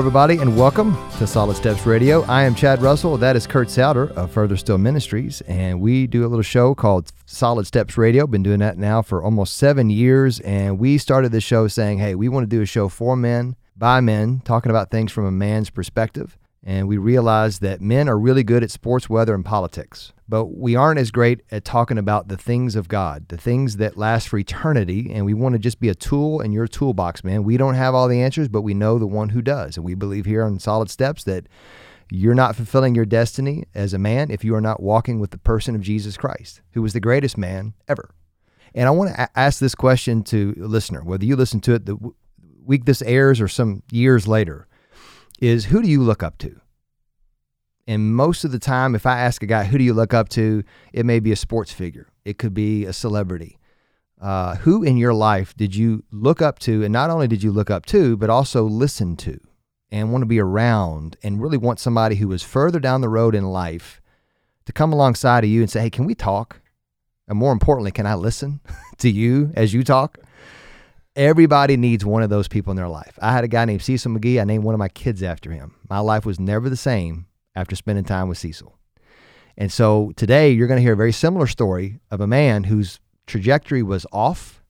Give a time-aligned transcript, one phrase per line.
[0.00, 2.22] Everybody, and welcome to Solid Steps Radio.
[2.22, 3.18] I am Chad Russell.
[3.18, 7.12] That is Kurt Souter of Further Still Ministries, and we do a little show called
[7.26, 8.26] Solid Steps Radio.
[8.26, 12.14] Been doing that now for almost seven years, and we started this show saying, "Hey,
[12.14, 15.30] we want to do a show for men by men, talking about things from a
[15.30, 20.12] man's perspective." And we realized that men are really good at sports, weather, and politics,
[20.28, 23.96] but we aren't as great at talking about the things of God, the things that
[23.96, 25.10] last for eternity.
[25.10, 27.44] And we want to just be a tool in your toolbox, man.
[27.44, 29.76] We don't have all the answers, but we know the one who does.
[29.78, 31.46] And we believe here on Solid Steps that
[32.10, 35.38] you're not fulfilling your destiny as a man if you are not walking with the
[35.38, 38.10] person of Jesus Christ, who was the greatest man ever.
[38.74, 41.74] And I want to a- ask this question to a listener, whether you listen to
[41.74, 41.96] it the
[42.64, 44.66] week this airs or some years later,
[45.40, 46.60] is who do you look up to?
[47.86, 50.28] And most of the time, if I ask a guy, who do you look up
[50.30, 50.62] to?
[50.92, 53.58] It may be a sports figure, it could be a celebrity.
[54.20, 56.84] Uh, who in your life did you look up to?
[56.84, 59.40] And not only did you look up to, but also listen to
[59.90, 63.34] and want to be around and really want somebody who is further down the road
[63.34, 64.00] in life
[64.66, 66.60] to come alongside of you and say, hey, can we talk?
[67.26, 68.60] And more importantly, can I listen
[68.98, 70.18] to you as you talk?
[71.16, 73.18] Everybody needs one of those people in their life.
[73.20, 74.40] I had a guy named Cecil McGee.
[74.40, 75.74] I named one of my kids after him.
[75.88, 78.78] My life was never the same after spending time with Cecil.
[79.56, 83.00] And so today you're going to hear a very similar story of a man whose
[83.26, 84.62] trajectory was off,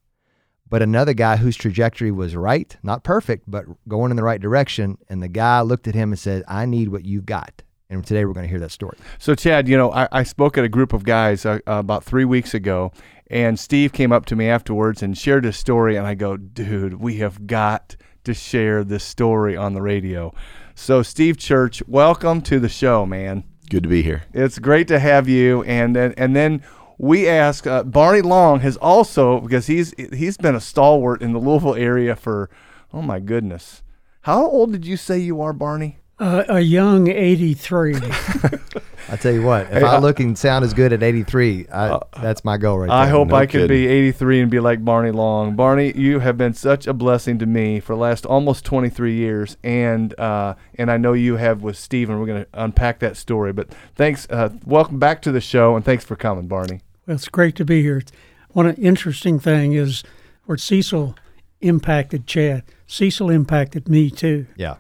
[0.66, 4.96] but another guy whose trajectory was right, not perfect, but going in the right direction.
[5.10, 7.62] And the guy looked at him and said, I need what you've got.
[7.90, 8.96] And today we're going to hear that story.
[9.18, 12.24] So, Chad, you know, I, I spoke at a group of guys uh, about three
[12.24, 12.92] weeks ago,
[13.30, 15.96] and Steve came up to me afterwards and shared his story.
[15.96, 20.34] And I go, dude, we have got to share this story on the radio.
[20.74, 23.44] So, Steve Church, welcome to the show, man.
[23.70, 24.24] Good to be here.
[24.34, 25.62] It's great to have you.
[25.62, 26.62] And and, and then
[26.98, 31.38] we ask uh, Barney Long has also because he's he's been a stalwart in the
[31.38, 32.50] Louisville area for
[32.92, 33.82] oh my goodness.
[34.22, 35.98] How old did you say you are, Barney?
[36.18, 37.94] Uh, a young 83.
[39.08, 41.66] I tell you what, if Hey, I I- look and sound as good at 83,
[41.72, 42.94] I, that's my goal right there.
[42.96, 45.56] I hope no I could be 83 and be like Barney Long.
[45.56, 49.56] Barney, you have been such a blessing to me for the last almost 23 years,
[49.64, 52.18] and uh, and I know you have with Steven.
[52.20, 54.26] We're going to unpack that story, but thanks.
[54.30, 56.80] Uh, welcome back to the show, and thanks for coming, Barney.
[57.06, 58.02] well, it's great to be here.
[58.50, 60.02] One interesting thing is
[60.44, 61.14] where Cecil
[61.60, 62.62] impacted Chad.
[62.86, 64.76] Cecil impacted me too, Yeah,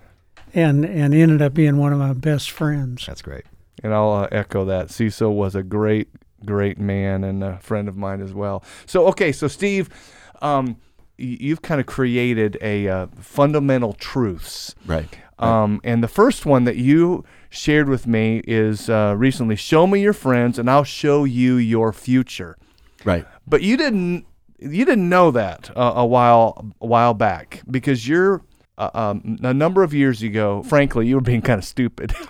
[0.54, 3.06] and and ended up being one of my best friends.
[3.06, 3.44] that's great.
[3.82, 4.90] And I'll uh, echo that.
[4.90, 6.08] Cecil was a great,
[6.44, 8.62] great man and a friend of mine as well.
[8.86, 9.88] So, okay, so Steve,
[10.42, 10.76] um,
[11.16, 14.74] you've kind of created a uh, fundamental truths.
[14.86, 15.18] Right.
[15.38, 20.02] Um, and the first one that you shared with me is uh, recently show me
[20.02, 22.58] your friends and I'll show you your future.
[23.04, 23.26] Right.
[23.46, 24.26] But you didn't
[24.58, 28.42] you didn't know that uh, a while a while back because you're
[28.76, 30.62] uh, um, a number of years ago.
[30.62, 32.14] Frankly, you were being kind of stupid.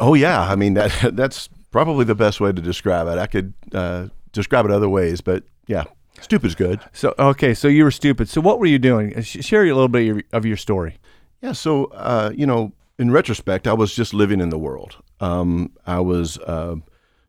[0.00, 0.40] Oh yeah.
[0.42, 3.18] I mean that that's probably the best way to describe it.
[3.18, 5.84] I could uh, describe it other ways, but yeah,
[6.20, 6.80] stupid's good.
[6.92, 8.28] so okay, so you were stupid.
[8.28, 9.16] So what were you doing?
[9.16, 10.98] Uh, Share a little bit of your, of your story.
[11.40, 11.52] Yeah.
[11.52, 14.96] So uh, you know, in retrospect, I was just living in the world.
[15.20, 16.76] Um, I was uh,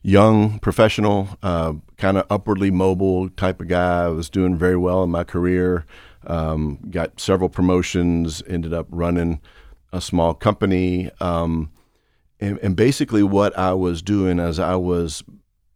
[0.02, 4.04] young, professional, uh, kind of upwardly mobile type of guy.
[4.04, 5.86] I was doing very well in my career.
[6.26, 8.44] Um, got several promotions.
[8.48, 9.42] Ended up running
[9.92, 11.10] a small company.
[11.20, 11.72] Um,
[12.44, 15.24] and, and basically, what I was doing is I was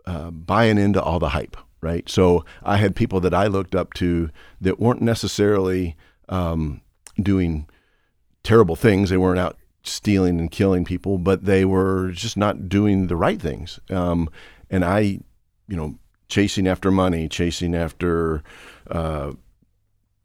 [0.06, 2.08] uh, buying into all the hype, right?
[2.10, 4.30] So I had people that I looked up to
[4.60, 5.96] that weren't necessarily
[6.28, 6.82] um,
[7.22, 7.70] doing
[8.44, 9.10] terrible things.
[9.10, 13.42] They weren't out stealing and killing people, but they were just not doing the right
[13.42, 13.80] things.
[13.90, 14.30] Um,
[14.70, 15.22] and I,
[15.70, 15.96] you know,
[16.28, 18.44] chasing after money, chasing after
[18.92, 19.32] uh,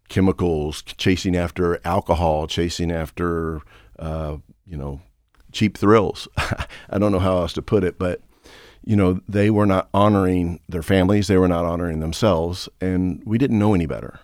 [0.08, 3.60] chemicals, chasing after alcohol, chasing after,
[4.00, 5.00] uh, you know,
[5.52, 6.28] cheap thrills.
[6.36, 8.20] I don't know how else to put it, but
[8.84, 13.38] you know, they were not honoring their families, they were not honoring themselves, and we
[13.38, 14.20] didn't know any better.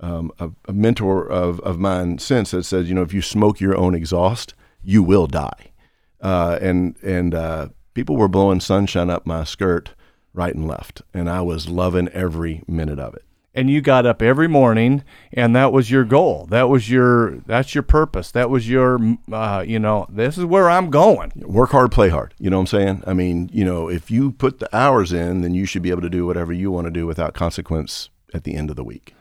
[0.00, 3.60] Um, a, a mentor of, of mine since that said, you know, if you smoke
[3.60, 5.72] your own exhaust, you will die.
[6.20, 9.90] Uh, and and uh, people were blowing sunshine up my skirt
[10.32, 13.24] right and left, and I was loving every minute of it.
[13.54, 15.02] And you got up every morning
[15.32, 18.98] and that was your goal that was your that's your purpose that was your
[19.32, 22.34] uh, you know this is where i'm going Work hard, play hard.
[22.38, 23.02] You know what I'm saying?
[23.06, 26.02] I mean, you know, if you put the hours in, then you should be able
[26.02, 29.14] to do whatever you want to do without consequence at the end of the week.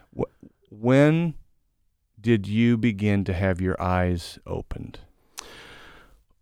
[0.69, 1.33] when
[2.21, 4.99] did you begin to have your eyes opened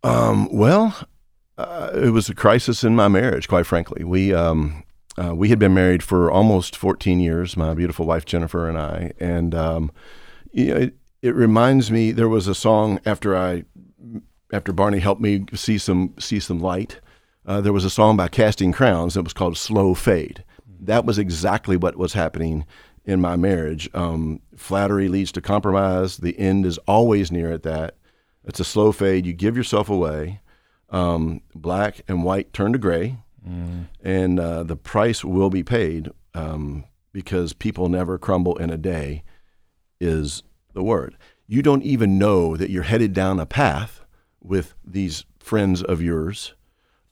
[0.04, 0.96] Um, well,
[1.58, 4.04] uh, it was a crisis in my marriage, quite frankly.
[4.04, 4.84] We um,
[5.18, 9.14] uh, we had been married for almost 14 years, my beautiful wife Jennifer and I,
[9.20, 9.92] and um,
[10.52, 13.64] you know, it, it reminds me there was a song after I
[14.54, 17.00] after Barney helped me see some see some light.
[17.46, 20.44] Uh, there was a song by Casting Crowns that was called "Slow Fade."
[20.80, 22.66] That was exactly what was happening
[23.04, 23.90] in my marriage.
[23.94, 26.18] Um, flattery leads to compromise.
[26.18, 27.96] The end is always near at that.
[28.44, 29.26] It's a slow fade.
[29.26, 30.42] You give yourself away.
[30.90, 33.18] Um, black and white turn to gray,
[33.48, 33.86] mm.
[34.04, 39.24] and uh, the price will be paid um, because people never crumble in a day.
[40.00, 41.18] Is the word.
[41.48, 44.02] You don't even know that you're headed down a path
[44.42, 46.54] with these friends of yours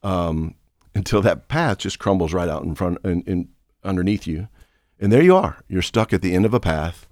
[0.04, 0.56] um,
[0.94, 3.48] until that path just crumbles right out in front and, and,
[3.84, 4.48] underneath you,
[5.00, 5.64] and there you are.
[5.68, 7.08] You're stuck at the end of a path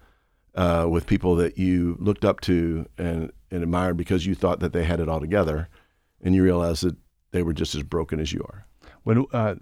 [0.55, 4.73] uh, with people that you looked up to and, and admired because you thought that
[4.73, 5.69] they had it all together,
[6.21, 6.95] and you realize that
[7.31, 8.65] they were just as broken as you are.
[9.03, 9.55] When uh,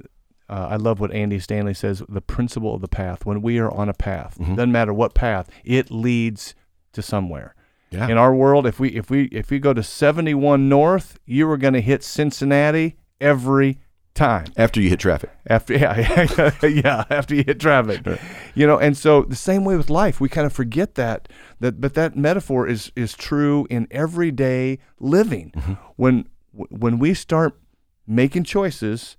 [0.49, 3.25] uh, I love what Andy Stanley says: the principle of the path.
[3.25, 4.55] When we are on a path, mm-hmm.
[4.55, 6.55] doesn't matter what path, it leads
[6.93, 7.55] to somewhere.
[7.89, 8.07] Yeah.
[8.07, 11.57] In our world, if we if we if we go to 71 north, you are
[11.57, 13.79] going to hit Cincinnati every
[14.13, 15.29] time after you hit traffic.
[15.47, 18.01] After yeah, yeah, after you hit traffic.
[18.05, 18.19] Right.
[18.55, 21.27] You know, and so the same way with life, we kind of forget that
[21.59, 25.51] that but that metaphor is is true in everyday living.
[25.55, 25.73] Mm-hmm.
[25.95, 27.59] When when we start
[28.07, 29.17] making choices,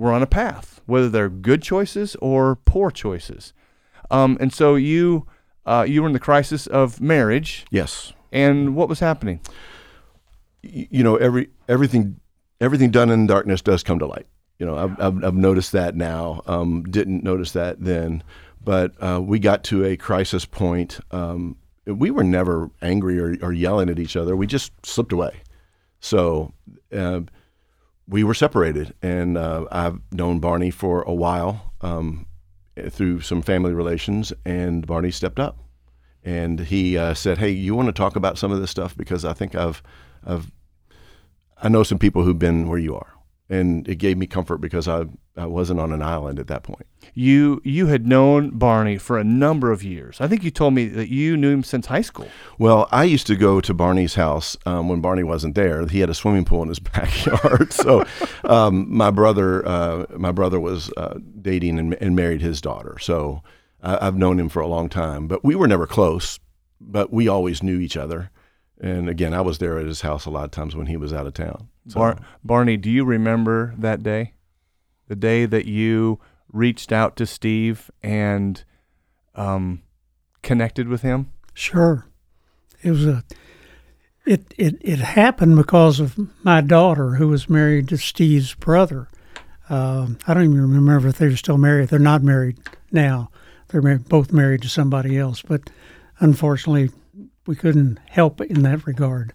[0.00, 3.52] we're on a path, whether they're good choices or poor choices.
[4.10, 5.26] Um, and so you
[5.66, 7.66] uh, you were in the crisis of marriage.
[7.70, 8.14] Yes.
[8.32, 9.40] And what was happening?
[10.62, 12.18] You know, every everything
[12.62, 14.26] everything done in darkness does come to light.
[14.58, 16.40] You know, I've, I've, I've noticed that now.
[16.46, 18.22] Um, didn't notice that then,
[18.64, 20.98] but uh, we got to a crisis point.
[21.10, 24.36] Um, we were never angry or, or, yelling at each other.
[24.36, 25.42] We just slipped away.
[26.00, 26.52] So
[26.92, 27.20] uh,
[28.10, 31.72] we were separated, and uh, I've known Barney for a while.
[31.80, 32.26] Um,
[32.88, 35.58] through some family relations, and Barney stepped up,
[36.24, 39.24] and he uh, said, "Hey, you want to talk about some of this stuff because
[39.24, 39.82] I think I've,
[40.24, 40.50] I've,
[41.62, 43.14] I know some people who've been where you are."
[43.50, 45.06] And it gave me comfort because I
[45.36, 46.86] I wasn't on an island at that point.
[47.14, 50.20] You you had known Barney for a number of years.
[50.20, 52.28] I think you told me that you knew him since high school.
[52.58, 55.84] Well, I used to go to Barney's house um, when Barney wasn't there.
[55.86, 57.72] He had a swimming pool in his backyard.
[57.72, 58.04] so
[58.44, 62.98] um, my brother uh, my brother was uh, dating and, and, married his daughter.
[63.00, 63.42] So
[63.82, 66.38] I, I've known him for a long time, but we were never close.
[66.82, 68.30] But we always knew each other.
[68.80, 71.12] And again, I was there at his house a lot of times when he was
[71.12, 71.68] out of town.
[71.88, 72.00] So.
[72.00, 74.32] Bar- Barney, do you remember that day?
[75.08, 76.18] The day that you
[76.52, 78.62] reached out to Steve and
[79.34, 79.82] um,
[80.42, 81.30] connected with him?
[81.52, 82.06] Sure.
[82.82, 83.24] It was a
[84.26, 89.08] it, it it happened because of my daughter who was married to Steve's brother.
[89.68, 91.88] Um, I don't even remember if they're still married.
[91.88, 92.58] They're not married
[92.90, 93.30] now.
[93.68, 95.42] They're both married to somebody else.
[95.42, 95.70] But
[96.18, 96.90] unfortunately,
[97.50, 99.32] we couldn't help in that regard.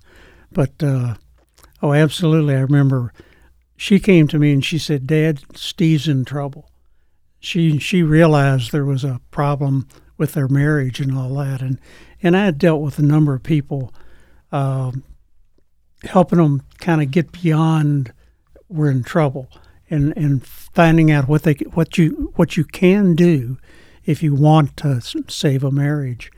[0.50, 1.16] But uh,
[1.82, 3.12] oh, absolutely, I remember
[3.76, 6.72] she came to me and she said, "Dad, Steve's in trouble."
[7.42, 11.78] She she realized there was a problem with their marriage and all that, and
[12.24, 13.94] and I had dealt with a number of people,
[14.50, 14.94] uh,
[16.04, 18.14] helping them kind of get beyond
[18.70, 19.50] we're in trouble
[19.90, 23.58] and and finding out what they what you what you can do
[24.06, 26.32] if you want to save a marriage,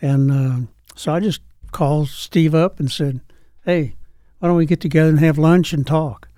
[0.00, 0.66] and uh,
[1.00, 1.40] so I just
[1.72, 3.20] called Steve up and said,
[3.64, 3.94] "Hey,
[4.38, 6.28] why don't we get together and have lunch and talk?"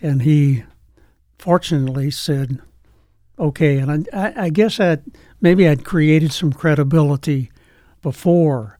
[0.00, 0.62] And he,
[1.38, 2.60] fortunately, said,
[3.36, 4.98] "Okay." And I, I guess I
[5.40, 7.50] maybe I'd created some credibility
[8.00, 8.78] before.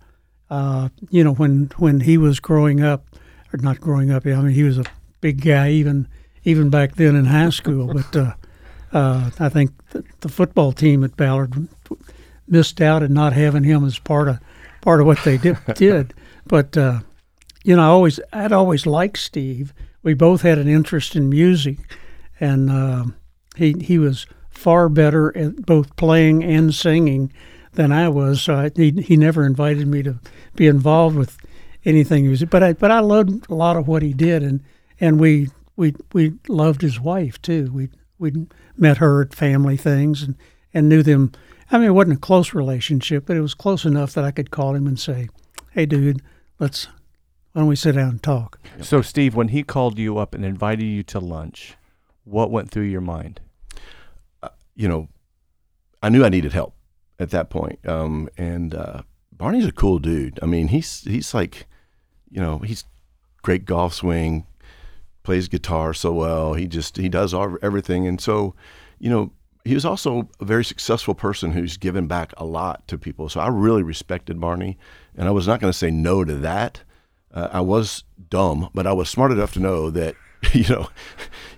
[0.49, 3.05] Uh, you know, when when he was growing up,
[3.52, 4.25] or not growing up.
[4.26, 4.85] I mean, he was a
[5.21, 6.07] big guy even
[6.45, 7.93] even back then in high school.
[7.95, 8.35] But uh,
[8.93, 11.69] uh, I think the, the football team at Ballard
[12.47, 14.38] missed out in not having him as part of
[14.81, 15.59] part of what they did.
[15.75, 16.15] did.
[16.47, 17.01] But uh,
[17.65, 19.73] you know, I always I'd always liked Steve.
[20.03, 21.79] We both had an interest in music,
[22.39, 23.05] and uh,
[23.57, 27.33] he he was far better at both playing and singing
[27.73, 28.43] than I was.
[28.43, 30.19] So I, he he never invited me to
[30.57, 31.37] be involved with
[31.85, 32.51] anything music.
[32.51, 34.63] But I but I loved a lot of what he did, and
[35.01, 37.71] and we we we loved his wife too.
[37.73, 38.47] We we
[38.77, 40.37] met her at family things and
[40.73, 41.33] and knew them
[41.71, 44.50] I mean, it wasn't a close relationship, but it was close enough that I could
[44.50, 45.29] call him and say,
[45.71, 46.23] "Hey, dude,
[46.59, 46.87] let's
[47.53, 50.45] why don't we sit down and talk?" So, Steve, when he called you up and
[50.45, 51.77] invited you to lunch,
[52.25, 53.41] what went through your mind?
[54.43, 55.09] Uh, you know,
[56.03, 56.75] I knew I needed help
[57.19, 60.39] at that point, um, and uh, Barney's a cool dude.
[60.43, 61.67] I mean, he's he's like,
[62.31, 62.85] you know, he's
[63.43, 64.47] great golf swing,
[65.23, 66.55] plays guitar so well.
[66.55, 68.55] He just he does all, everything, and so,
[68.99, 69.33] you know,
[69.64, 73.29] he was also a very successful person who's given back a lot to people.
[73.29, 74.79] So I really respected Barney,
[75.17, 76.83] and I was not going to say no to that.
[77.33, 80.14] Uh, I was dumb, but I was smart enough to know that
[80.52, 80.88] you know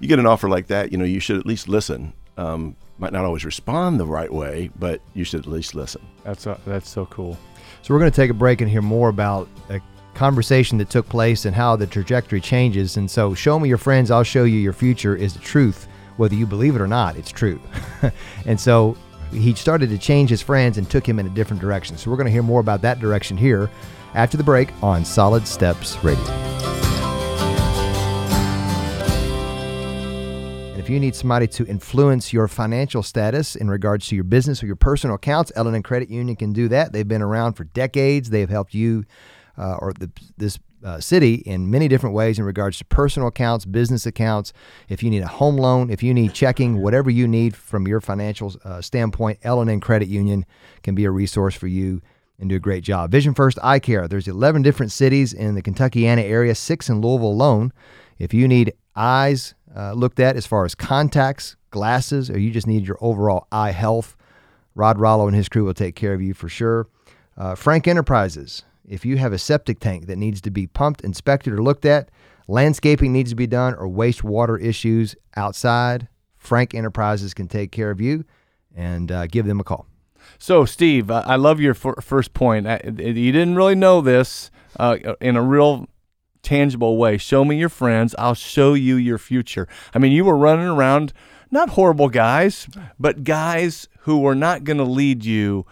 [0.00, 2.12] you get an offer like that, you know you should at least listen.
[2.36, 6.02] Um, might not always respond the right way, but you should at least listen.
[6.24, 7.36] That's uh, that's so cool.
[7.82, 9.80] So we're going to take a break and hear more about a
[10.14, 12.96] conversation that took place and how the trajectory changes.
[12.96, 15.88] And so, show me your friends, I'll show you your future is the truth.
[16.16, 17.60] Whether you believe it or not, it's true.
[18.46, 18.96] and so
[19.32, 21.96] he started to change his friends and took him in a different direction.
[21.96, 23.70] So we're going to hear more about that direction here
[24.14, 26.22] after the break on Solid Steps Radio.
[30.70, 34.62] And if you need somebody to influence your financial status in regards to your business
[34.62, 36.92] or your personal accounts, L&N Credit Union can do that.
[36.92, 38.30] They've been around for decades.
[38.30, 39.04] They've helped you
[39.56, 43.64] uh, or the, this uh, city in many different ways in regards to personal accounts,
[43.64, 44.52] business accounts.
[44.88, 48.00] If you need a home loan, if you need checking, whatever you need from your
[48.00, 50.44] financial uh, standpoint, L&N Credit Union
[50.82, 52.02] can be a resource for you
[52.38, 53.10] and do a great job.
[53.10, 54.08] Vision First Eye Care.
[54.08, 57.72] There's 11 different cities in the Kentuckiana area, six in Louisville alone.
[58.18, 62.66] If you need eyes uh, looked at as far as contacts, glasses, or you just
[62.66, 64.16] need your overall eye health,
[64.74, 66.88] Rod Rollo and his crew will take care of you for sure.
[67.36, 68.64] Uh, Frank Enterprises.
[68.88, 72.10] If you have a septic tank that needs to be pumped, inspected, or looked at,
[72.48, 78.00] landscaping needs to be done, or wastewater issues outside, Frank Enterprises can take care of
[78.00, 78.24] you
[78.74, 79.86] and uh, give them a call.
[80.38, 82.66] So, Steve, uh, I love your f- first point.
[82.66, 85.88] I, you didn't really know this uh, in a real
[86.42, 87.18] tangible way.
[87.18, 89.68] Show me your friends, I'll show you your future.
[89.94, 91.12] I mean, you were running around,
[91.50, 92.66] not horrible guys,
[92.98, 95.66] but guys who were not going to lead you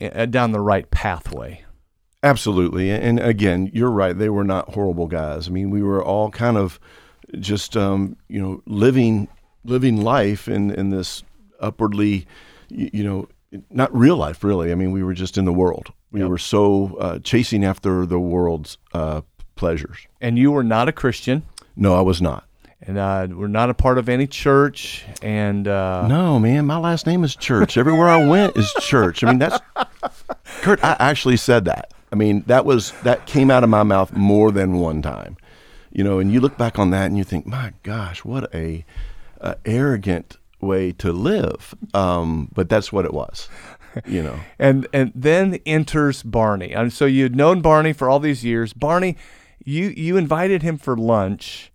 [0.00, 1.63] uh, down the right pathway.
[2.24, 2.90] Absolutely.
[2.90, 4.16] And again, you're right.
[4.16, 5.46] They were not horrible guys.
[5.46, 6.80] I mean, we were all kind of
[7.38, 9.28] just, um, you know, living
[9.64, 11.22] living life in, in this
[11.60, 12.26] upwardly,
[12.68, 13.28] you, know,
[13.70, 14.72] not real life, really.
[14.72, 15.92] I mean, we were just in the world.
[16.12, 16.28] We yep.
[16.28, 19.20] were so uh, chasing after the world's uh,
[19.54, 20.06] pleasures.
[20.20, 21.42] And you were not a Christian?
[21.76, 22.46] No, I was not.
[22.80, 25.04] And uh, we're not a part of any church.
[25.22, 27.76] And uh, no, man, my last name is Church.
[27.76, 29.24] Everywhere I went is church.
[29.24, 29.58] I mean, that's
[30.60, 30.84] Kurt.
[30.84, 31.93] I actually said that.
[32.14, 35.36] I mean, that was that came out of my mouth more than one time.
[35.90, 38.84] You know, and you look back on that and you think, my gosh, what a,
[39.40, 41.74] a arrogant way to live.
[41.92, 43.48] Um, but that's what it was.
[44.06, 44.38] You know.
[44.60, 46.72] and and then enters Barney.
[46.72, 48.72] And so you'd known Barney for all these years.
[48.72, 49.16] Barney,
[49.64, 51.72] you you invited him for lunch.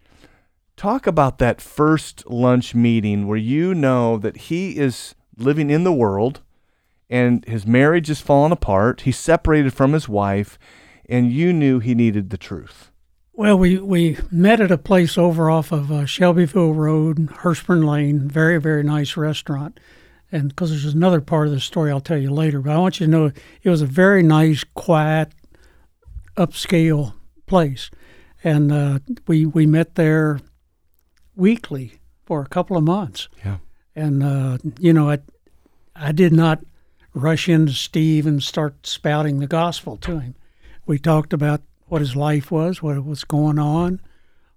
[0.77, 5.91] Talk about that first lunch meeting where you know that he is living in the
[5.91, 6.39] world
[7.10, 9.01] and his marriage is falling apart.
[9.01, 10.60] He's separated from his wife,
[11.08, 12.92] and you knew he needed the truth.
[13.34, 18.28] Well, we, we met at a place over off of uh, Shelbyville Road, Hurstbourne Lane.
[18.28, 19.80] Very, very nice restaurant.
[20.32, 23.00] And because there's another part of the story I'll tell you later, but I want
[23.00, 23.32] you to know
[23.63, 25.32] it was a very nice, quiet,
[26.36, 27.13] upscale
[27.48, 27.89] place.
[28.44, 30.42] And uh, we, we met there
[31.36, 31.94] weekly
[32.25, 33.30] for a couple of months.
[33.44, 33.58] Yeah.
[33.96, 35.20] And, uh, you know, I,
[35.96, 36.60] I did not
[37.13, 40.36] rush into Steve and start spouting the gospel to him.
[40.86, 44.00] We talked about what his life was, what was going on,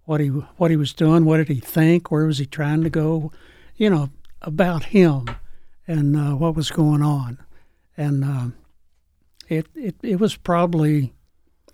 [0.04, 2.90] what he what he was doing, what did he think, where was he trying to
[2.90, 3.32] go,
[3.76, 4.10] you know,
[4.42, 5.30] about him
[5.86, 7.38] and uh, what was going on.
[7.96, 8.46] And uh,
[9.48, 11.12] it, it it was probably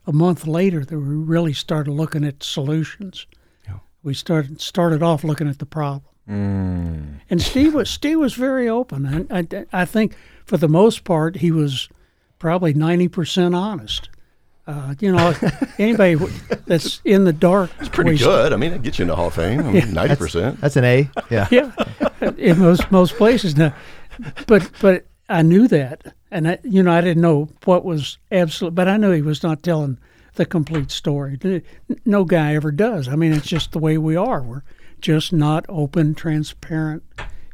[0.06, 3.26] a month later that we really started looking at solutions.
[3.66, 3.78] Yeah.
[4.02, 6.04] We started started off looking at the problem.
[6.28, 7.20] Mm.
[7.30, 10.14] And Steve was Steve was very open, and I, I think
[10.48, 11.88] for the most part, he was
[12.38, 14.08] probably 90% honest.
[14.66, 15.34] Uh, you know,
[15.78, 16.14] anybody
[16.66, 17.70] that's in the dark.
[17.80, 18.52] It's pretty good.
[18.52, 19.60] I mean, it gets you in the Hall of Fame.
[19.60, 20.60] I mean, ninety percent.
[20.60, 21.10] That's, an A.
[21.30, 21.48] Yeah.
[21.50, 21.72] Yeah.
[22.36, 23.74] In most most places now,
[24.46, 28.74] but but I knew that, and I, you know, I didn't know what was absolute,
[28.74, 29.96] but I knew he was not telling
[30.34, 31.38] the complete story.
[32.04, 33.08] No guy ever does.
[33.08, 34.42] I mean, it's just the way we are.
[34.42, 34.64] We're
[35.00, 37.04] just not open, transparent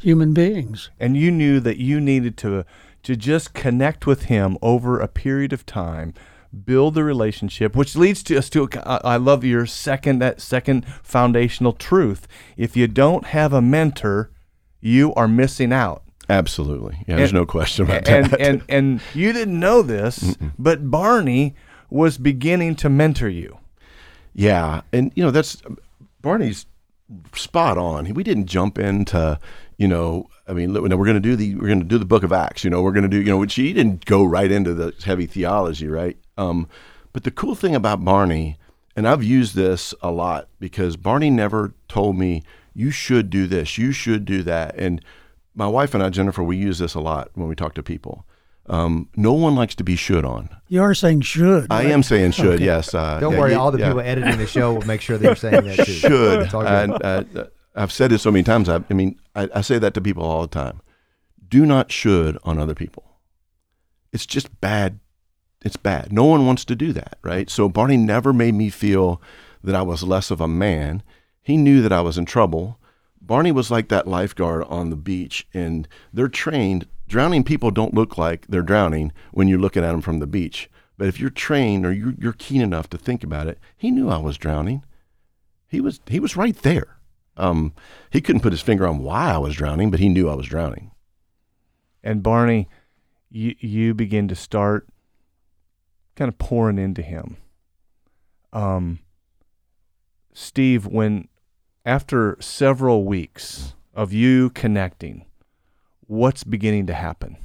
[0.04, 0.90] human beings.
[1.00, 2.64] And you knew that you needed to
[3.02, 6.14] to just connect with him over a period of time
[6.64, 11.72] build the relationship which leads to us to i love your second that second foundational
[11.72, 12.28] truth.
[12.56, 14.30] If you don't have a mentor
[14.80, 16.02] you are missing out.
[16.28, 16.98] Absolutely.
[17.08, 18.40] Yeah there's and, no question about and, that.
[18.40, 20.52] and and you didn't know this Mm-mm.
[20.58, 21.54] but barney
[21.90, 23.58] was beginning to mentor you.
[24.32, 25.60] Yeah and you know that's
[26.22, 26.66] barney's
[27.34, 28.12] spot on.
[28.14, 29.38] We didn't jump into
[29.76, 32.22] you know, I mean, we're going to do the we're going to do the Book
[32.22, 32.64] of Acts.
[32.64, 34.94] You know, we're going to do you know, which he didn't go right into the
[35.04, 36.16] heavy theology, right?
[36.36, 36.68] Um,
[37.12, 38.58] but the cool thing about Barney,
[38.96, 42.42] and I've used this a lot because Barney never told me
[42.74, 45.00] you should do this, you should do that, and
[45.54, 48.26] my wife and I, Jennifer, we use this a lot when we talk to people.
[48.66, 50.48] Um, no one likes to be should on.
[50.68, 51.66] You are saying should.
[51.70, 52.54] I am saying should.
[52.56, 52.64] Okay.
[52.64, 52.94] Yes.
[52.94, 53.88] Uh, Don't yeah, worry, you- all the yeah.
[53.88, 55.84] people editing the show will make sure they're saying that too.
[55.92, 56.42] should.
[56.42, 56.54] It's.
[56.54, 57.24] And, uh,
[57.74, 58.68] I've said this so many times.
[58.68, 60.80] I, I mean, I, I say that to people all the time.
[61.46, 63.04] Do not should on other people.
[64.12, 65.00] It's just bad.
[65.64, 66.12] It's bad.
[66.12, 67.50] No one wants to do that, right?
[67.50, 69.20] So Barney never made me feel
[69.62, 71.02] that I was less of a man.
[71.42, 72.78] He knew that I was in trouble.
[73.20, 76.86] Barney was like that lifeguard on the beach, and they're trained.
[77.08, 80.70] Drowning people don't look like they're drowning when you're looking at them from the beach.
[80.96, 84.08] But if you're trained or you're, you're keen enough to think about it, he knew
[84.08, 84.84] I was drowning
[85.74, 86.98] he was he was right there.
[87.36, 87.74] Um,
[88.10, 90.46] he couldn't put his finger on why I was drowning, but he knew I was
[90.46, 90.92] drowning.
[92.02, 92.68] And Barney,
[93.30, 94.86] you you begin to start
[96.14, 97.36] kind of pouring into him.
[98.52, 99.00] Um,
[100.32, 101.28] Steve, when
[101.84, 105.24] after several weeks of you connecting,
[106.06, 107.36] what's beginning to happen?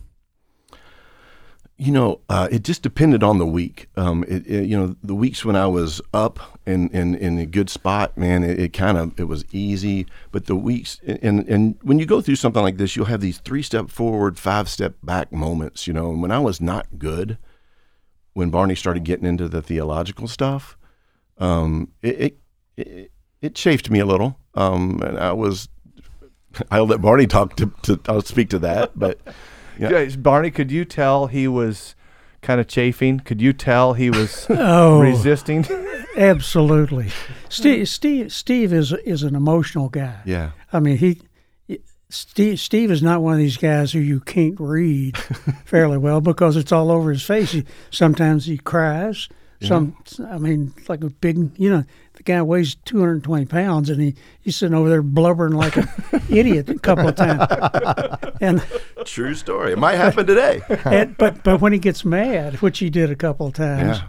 [1.81, 3.87] You know, uh, it just depended on the week.
[3.95, 7.45] Um, it, it, you know, the weeks when I was up and in, in, a
[7.45, 10.05] good spot, man, it, it kind of it was easy.
[10.33, 13.37] But the weeks and and when you go through something like this, you'll have these
[13.37, 15.87] three step forward, five step back moments.
[15.87, 17.37] You know, and when I was not good,
[18.33, 20.77] when Barney started getting into the theological stuff,
[21.37, 22.37] um, it,
[22.75, 24.37] it it chafed me a little.
[24.53, 25.69] Um, and I was
[26.71, 29.17] I'll let Barney talk to, to I'll speak to that, but.
[29.79, 29.91] Yeah.
[29.99, 31.95] Yeah, Barney, could you tell he was
[32.41, 33.19] kind of chafing?
[33.19, 35.65] Could you tell he was Oh, resisting?
[36.17, 37.09] absolutely.
[37.49, 40.19] Steve, Steve, Steve is is an emotional guy.
[40.25, 40.51] Yeah.
[40.73, 41.21] I mean, he,
[42.09, 45.17] Steve, Steve is not one of these guys who you can't read
[45.65, 47.51] fairly well because it's all over his face.
[47.51, 49.29] He, sometimes he cries.
[49.61, 49.97] Some,
[50.29, 54.55] I mean, like a big, you know, the guy weighs 220 pounds and he, he's
[54.55, 55.89] sitting over there blubbering like an
[56.29, 57.45] idiot a couple of times.
[58.39, 58.63] And,
[59.05, 59.73] True story.
[59.73, 60.61] It might happen today.
[60.85, 64.07] and but but when he gets mad, which he did a couple of times, Yeah.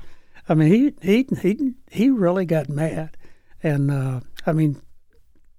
[0.49, 0.69] I mean,
[1.03, 3.17] he he he he really got mad,
[3.63, 4.81] and uh, I mean,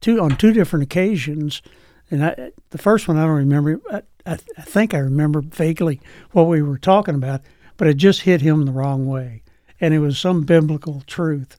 [0.01, 1.61] two on two different occasions.
[2.09, 3.79] And I, the first one I don't remember.
[3.89, 5.99] I, I, I think I remember vaguely
[6.31, 7.41] what we were talking about,
[7.77, 9.43] but it just hit him the wrong way,
[9.81, 11.57] and it was some biblical truth,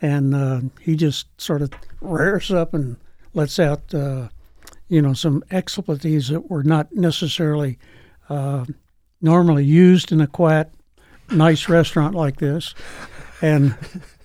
[0.00, 2.96] and uh, he just sort of rears up and
[3.34, 4.28] lets out, uh,
[4.88, 7.78] you know, some expletives that were not necessarily
[8.28, 8.64] uh,
[9.20, 10.70] normally used in a quiet,
[11.30, 12.74] nice restaurant like this.
[13.40, 13.74] And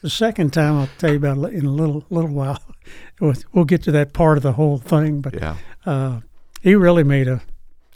[0.01, 2.59] the second time, I'll tell you about it in a little little while.
[3.19, 5.55] We'll- get to that part of the whole thing, but Yeah.
[5.85, 6.19] uh,
[6.61, 7.41] he really made a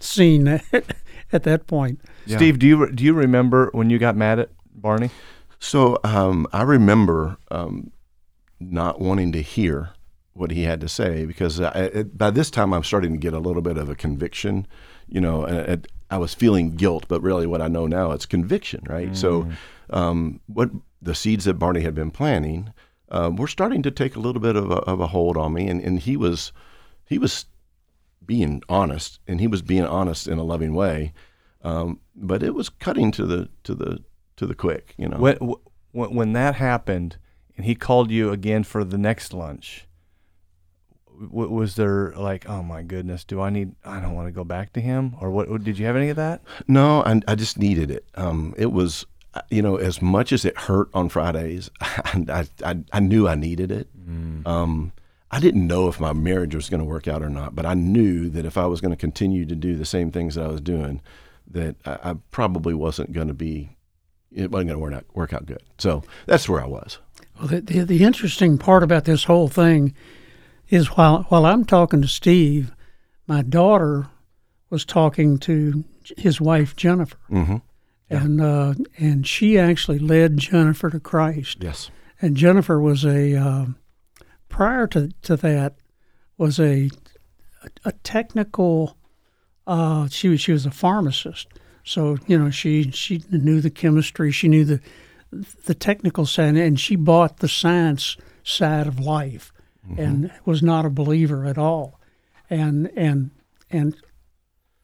[0.02, 0.48] scene
[1.32, 2.02] at that point.
[2.28, 5.10] Steve, do you do you remember when you got mad at Barney?
[5.62, 7.92] So um, I remember um,
[8.60, 9.92] not wanting to hear
[10.34, 13.34] what he had to say because I, it, by this time I'm starting to get
[13.34, 14.66] a little bit of a conviction.
[15.08, 18.26] You know, and it, I was feeling guilt, but really what I know now it's
[18.26, 19.16] conviction, right?
[19.16, 19.48] So
[19.92, 20.72] um, what
[21.02, 22.74] the seeds that Barney had been planting
[23.10, 25.68] uh, were starting to take a little bit of a, of a hold on me,
[25.68, 26.52] and, and he was
[27.08, 27.46] he was
[28.26, 31.14] being honest, and he was being honest in a loving way.
[31.62, 34.04] Um, but it was cutting to the to the
[34.42, 35.18] to the quick, you know.
[35.92, 37.18] When, when that happened,
[37.56, 39.88] and he called you again for the next lunch,
[41.22, 43.76] w- was there like, oh my goodness, do I need?
[43.86, 45.64] I don't want to go back to him, or what?
[45.64, 46.42] Did you have any of that?
[46.68, 48.06] No, I, I just needed it.
[48.16, 52.80] Um, it was, uh, you know, as much as it hurt on Fridays, I, I,
[52.92, 53.88] I knew I needed it.
[54.48, 54.92] Um,
[55.30, 57.74] I didn't know if my marriage was going to work out or not, but I
[57.76, 60.48] knew that if I was going to continue to do the same things that I
[60.50, 61.00] was doing,
[61.52, 63.78] that I, I probably wasn't going to be,
[64.34, 65.62] it wasn't going to work out, work out good.
[65.78, 67.00] So that's where I was.
[67.38, 69.94] Well, the, the, the interesting part about this whole thing
[70.70, 72.72] is while while I'm talking to Steve,
[73.28, 74.08] my daughter
[74.70, 75.84] was talking to
[76.18, 77.58] his wife Jennifer, Mm-hmm.
[78.10, 81.58] and uh, and she actually led Jennifer to Christ.
[81.62, 81.90] Yes.
[82.22, 83.76] And Jennifer was a um
[84.50, 85.76] prior to to that
[86.38, 86.90] was a
[87.86, 88.96] a technical.
[89.68, 91.48] Uh, she was she was a pharmacist,
[91.84, 94.80] so you know she she knew the chemistry, she knew the
[95.66, 99.54] the technical side, and she bought the science side of life,
[99.88, 100.00] mm-hmm.
[100.00, 102.00] and was not a believer at all,
[102.50, 103.32] and and
[103.70, 103.96] and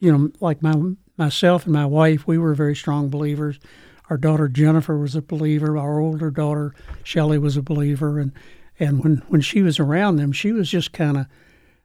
[0.00, 0.74] you know like my
[1.16, 3.58] myself and my wife, we were very strong believers.
[4.10, 5.76] Our daughter Jennifer was a believer.
[5.76, 8.32] Our older daughter Shelley was a believer, and
[8.80, 11.26] and when when she was around them, she was just kind of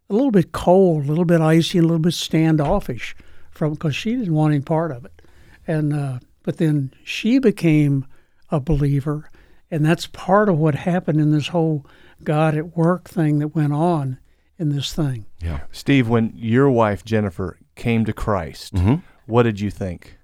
[0.10, 3.16] a little bit cold, a little bit icy, a little bit standoffish
[3.54, 5.22] from because she didn't want any part of it.
[5.68, 8.06] And uh, but then she became
[8.50, 9.30] a believer,
[9.72, 11.86] and that's part of what happened in this whole
[12.24, 14.20] God at work thing that went on
[14.60, 15.26] in this thing.
[15.42, 15.62] Yeah.
[15.72, 19.02] Steve, when your wife Jennifer came to Christ, Mhm.
[19.26, 20.18] what did you think?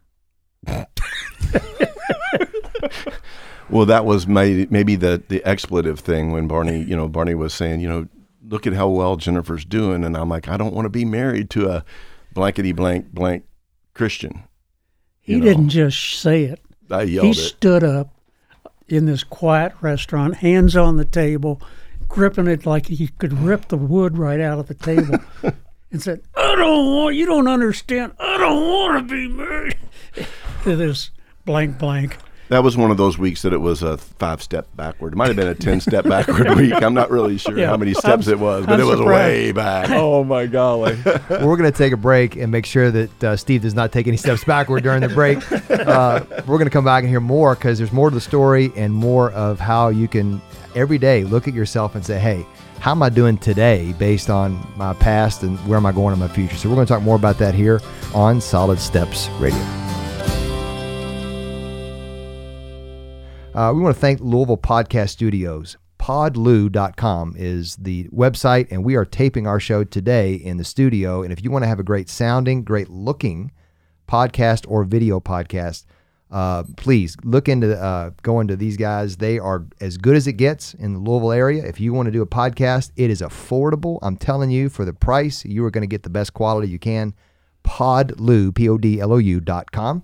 [3.72, 7.54] Well, that was may, maybe the the expletive thing when Barney, you know, Barney was
[7.54, 8.08] saying, you know,
[8.44, 11.52] look at how well Jennifer's doing, and I'm like, I don't want to be married
[11.52, 11.86] to a
[12.40, 13.44] blankety blank blank
[13.94, 14.44] Christian.
[15.20, 15.44] He know.
[15.46, 16.62] didn't just say it.
[16.90, 17.34] I He yelled it.
[17.36, 18.14] stood up
[18.88, 21.62] in this quiet restaurant, hands on the table,
[22.08, 25.20] gripping it like he could rip the wood right out of the table,
[25.92, 27.16] and said, "I don't want.
[27.18, 28.14] You don't understand.
[28.20, 29.78] I don't want to be married
[30.64, 31.12] to this
[31.46, 32.18] blank blank."
[32.50, 35.14] That was one of those weeks that it was a five step backward.
[35.14, 36.74] It might have been a ten step backward week.
[36.74, 37.68] I'm not really sure Yeah.
[37.68, 39.08] how many steps I'm- it was, but I'm it was surprised.
[39.34, 39.90] way back.
[39.92, 40.98] Oh my golly!
[41.30, 44.08] We're going to take a break and make sure that uh, Steve does not take
[44.08, 45.40] any steps backward during the break.
[45.90, 48.72] Uh, we're going to come back and hear more because there's more to the story
[48.76, 50.42] and more of how you can
[50.76, 52.46] every day look at yourself and say, hey,
[52.80, 56.20] how am I doing today based on my past and where am I going in
[56.20, 56.56] my future?
[56.58, 57.80] So we're going to talk more about that here
[58.14, 59.58] on Solid Steps Radio.
[63.60, 65.76] Uh, we want to thank Louisville Podcast Studios.
[66.00, 71.24] Podlou.com is the website, and we are taping our show today in the studio.
[71.24, 73.52] And if you want to have a great sounding, great looking
[74.08, 75.84] podcast or video podcast,
[76.32, 79.18] uh, please look into uh, going to these guys.
[79.18, 81.66] They are as good as it gets in the Louisville area.
[81.66, 84.00] If you want to do a podcast, it is affordable.
[84.02, 86.80] I'm telling you, for the price, you are going to get the best quality you
[86.80, 87.14] can.
[87.66, 90.04] Podlou, P O D L O U dot com.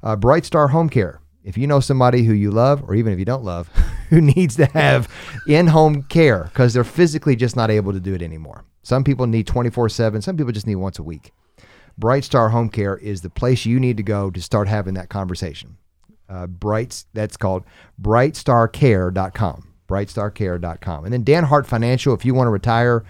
[0.00, 1.20] Uh, Bright Star Home Care.
[1.44, 3.68] If you know somebody who you love, or even if you don't love,
[4.10, 5.08] who needs to have
[5.46, 8.64] in home care because they're physically just not able to do it anymore.
[8.82, 11.32] Some people need 24 7, some people just need once a week.
[11.96, 15.08] Bright Star Home Care is the place you need to go to start having that
[15.08, 15.76] conversation.
[16.28, 17.64] Uh, Brights, that's called
[18.00, 19.68] brightstarcare.com.
[19.88, 21.04] Brightstarcare.com.
[21.04, 23.04] And then Dan Hart Financial, if you want to retire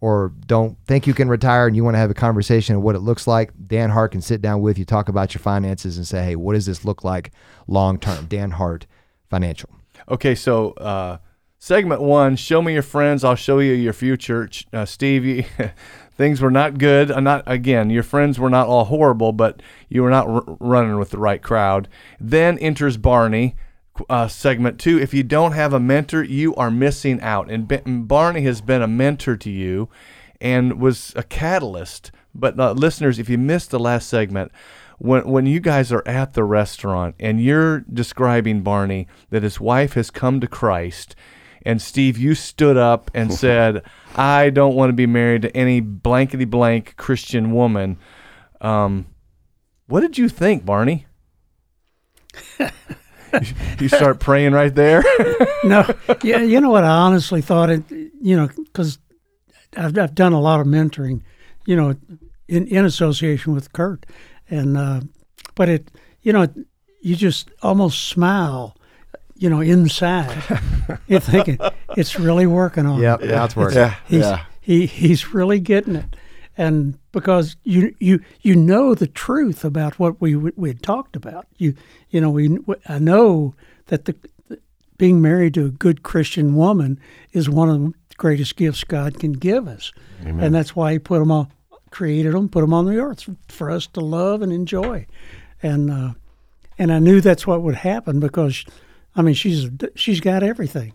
[0.00, 2.94] or don't think you can retire and you want to have a conversation of what
[2.94, 6.06] it looks like, Dan Hart can sit down with you, talk about your finances, and
[6.06, 7.32] say, hey, what does this look like
[7.66, 8.26] long term?
[8.26, 8.86] Dan Hart
[9.28, 9.70] Financial.
[10.08, 11.18] Okay, so uh,
[11.58, 14.48] segment one: Show me your friends, I'll show you your future.
[14.72, 15.44] Uh, Steve, you,
[16.16, 17.10] things were not good.
[17.10, 17.90] Uh, not again.
[17.90, 21.42] Your friends were not all horrible, but you were not r- running with the right
[21.42, 21.88] crowd.
[22.18, 23.54] Then enters Barney.
[24.08, 27.50] Uh, segment two: If you don't have a mentor, you are missing out.
[27.50, 29.88] And, and Barney has been a mentor to you,
[30.40, 32.10] and was a catalyst.
[32.34, 34.52] But uh, listeners, if you missed the last segment,
[34.98, 39.94] when when you guys are at the restaurant and you're describing Barney that his wife
[39.94, 41.16] has come to Christ,
[41.64, 43.82] and Steve, you stood up and said,
[44.14, 47.98] "I don't want to be married to any blankety blank Christian woman."
[48.60, 49.06] Um,
[49.86, 51.06] what did you think, Barney?
[53.32, 55.02] you, you start praying right there.
[55.64, 55.86] no,
[56.22, 56.84] yeah, you know what?
[56.84, 57.82] I honestly thought it.
[57.90, 58.98] You know, because
[59.76, 61.22] I've I've done a lot of mentoring,
[61.66, 61.94] you know,
[62.48, 64.06] in in association with Kurt,
[64.48, 65.00] and uh,
[65.54, 65.90] but it,
[66.22, 66.46] you know,
[67.00, 68.76] you just almost smile,
[69.36, 70.42] you know, inside.
[71.06, 71.58] You're thinking
[71.96, 72.96] it's really working on.
[72.96, 73.02] him.
[73.02, 73.78] Yep, now it's working.
[73.78, 74.44] Yeah, He's, yeah.
[74.60, 76.16] he he's really getting it,
[76.60, 81.46] and because you you you know the truth about what we we had talked about.
[81.56, 81.74] You
[82.10, 83.54] you know we I know
[83.86, 84.14] that the
[84.98, 87.00] being married to a good Christian woman
[87.32, 89.90] is one of the greatest gifts God can give us,
[90.42, 91.50] and that's why He put them all
[91.88, 95.06] created them, put them on the earth for us to love and enjoy,
[95.62, 96.12] and uh,
[96.78, 98.66] and I knew that's what would happen because,
[99.16, 100.92] I mean, she's she's got everything.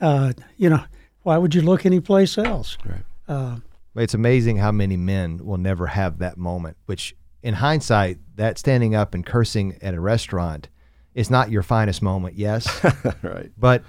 [0.00, 0.84] Uh, you know,
[1.24, 2.78] why would you look anyplace else?
[2.84, 3.02] Right.
[3.26, 3.56] Uh,
[3.96, 8.94] It's amazing how many men will never have that moment, which in hindsight, that standing
[8.94, 10.68] up and cursing at a restaurant
[11.14, 12.84] is not your finest moment, yes,
[13.22, 13.50] right.
[13.58, 13.82] but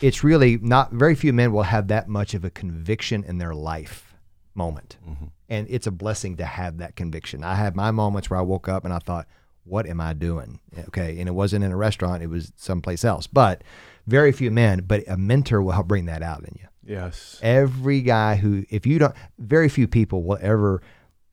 [0.00, 3.54] it's really not very few men will have that much of a conviction in their
[3.54, 4.14] life
[4.54, 4.96] moment.
[5.08, 5.26] Mm-hmm.
[5.48, 7.42] And it's a blessing to have that conviction.
[7.42, 9.26] I had my moments where I woke up and I thought,
[9.64, 10.60] what am I doing?
[10.88, 11.18] Okay.
[11.18, 13.26] And it wasn't in a restaurant, it was someplace else.
[13.26, 13.62] But
[14.06, 16.67] very few men, but a mentor will help bring that out in you.
[16.88, 17.38] Yes.
[17.42, 20.82] Every guy who, if you don't, very few people will ever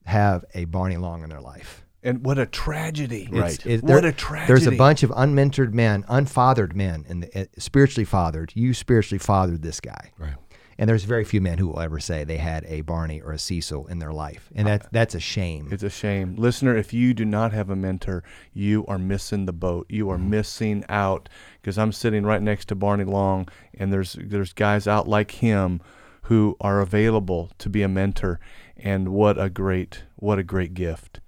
[0.06, 1.84] have a Barney Long in their life.
[2.04, 3.28] And what a tragedy!
[3.32, 3.66] Right.
[3.66, 4.48] it- what a tragedy!
[4.48, 8.52] There's a bunch of unmentored men, unfathered men, and uh, spiritually fathered.
[8.54, 10.36] You spiritually fathered this guy, Right.
[10.78, 13.40] and there's very few men who will ever say they had a Barney or a
[13.40, 15.70] Cecil in their life, and that that's a shame.
[15.72, 16.36] It's a shame.
[16.36, 19.88] Listener, if you do not have a mentor, you are missing the boat.
[19.90, 21.28] You are missing out
[21.66, 25.82] because I'm sitting right next to Barney Long and there's there's guys out like him
[26.24, 28.40] who are available to be a mentor
[28.78, 31.22] and what a great what a great gift.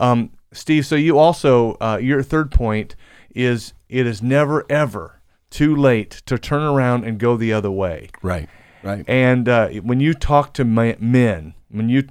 [0.00, 2.96] Um, Steve, so you also uh, your third point
[3.34, 8.08] is it is never ever too late to turn around and go the other way.
[8.22, 8.48] Right.
[8.82, 9.04] Right.
[9.06, 12.08] And uh, when you talk to men, when you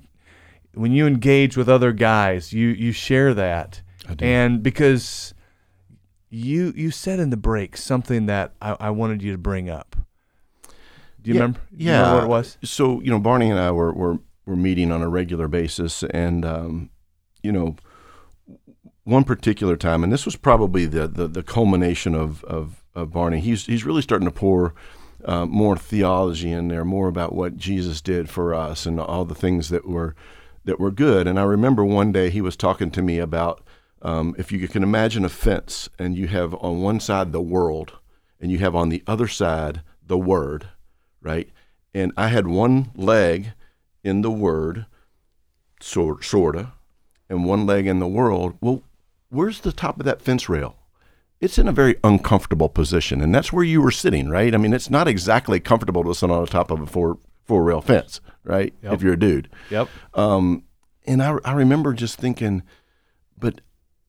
[0.76, 3.82] when you engage with other guys, you you share that.
[4.20, 5.34] And because
[6.32, 9.96] you you said in the break something that I, I wanted you to bring up.
[11.22, 11.60] Do you Yeah, remember?
[11.76, 11.98] Do you yeah.
[12.00, 12.58] remember what it was?
[12.64, 16.44] So you know, Barney and I were were, were meeting on a regular basis, and
[16.46, 16.90] um,
[17.44, 17.76] you know,
[19.04, 23.40] one particular time, and this was probably the the, the culmination of, of of Barney.
[23.42, 24.74] He's he's really starting to pour.
[25.24, 29.36] Uh, more theology in there, more about what Jesus did for us, and all the
[29.36, 30.16] things that were
[30.66, 31.28] that were good.
[31.28, 33.62] And I remember one day he was talking to me about
[34.02, 37.94] um, if you can imagine a fence, and you have on one side the world,
[38.40, 40.68] and you have on the other side the Word,
[41.22, 41.50] right?
[41.94, 43.54] And I had one leg
[44.04, 44.86] in the Word,
[45.80, 46.74] sort sorta,
[47.30, 48.58] and one leg in the world.
[48.62, 48.84] Well,
[49.30, 50.78] where's the top of that fence rail?
[51.40, 54.54] It's in a very uncomfortable position, and that's where you were sitting, right?
[54.54, 57.64] I mean, it's not exactly comfortable to sit on the top of a four four
[57.64, 58.74] rail fence, right?
[58.84, 58.94] Yep.
[58.94, 59.50] If you're a dude.
[59.70, 59.90] Yep.
[60.14, 60.64] Um,
[61.06, 62.64] and I, I remember just thinking,
[63.38, 63.62] but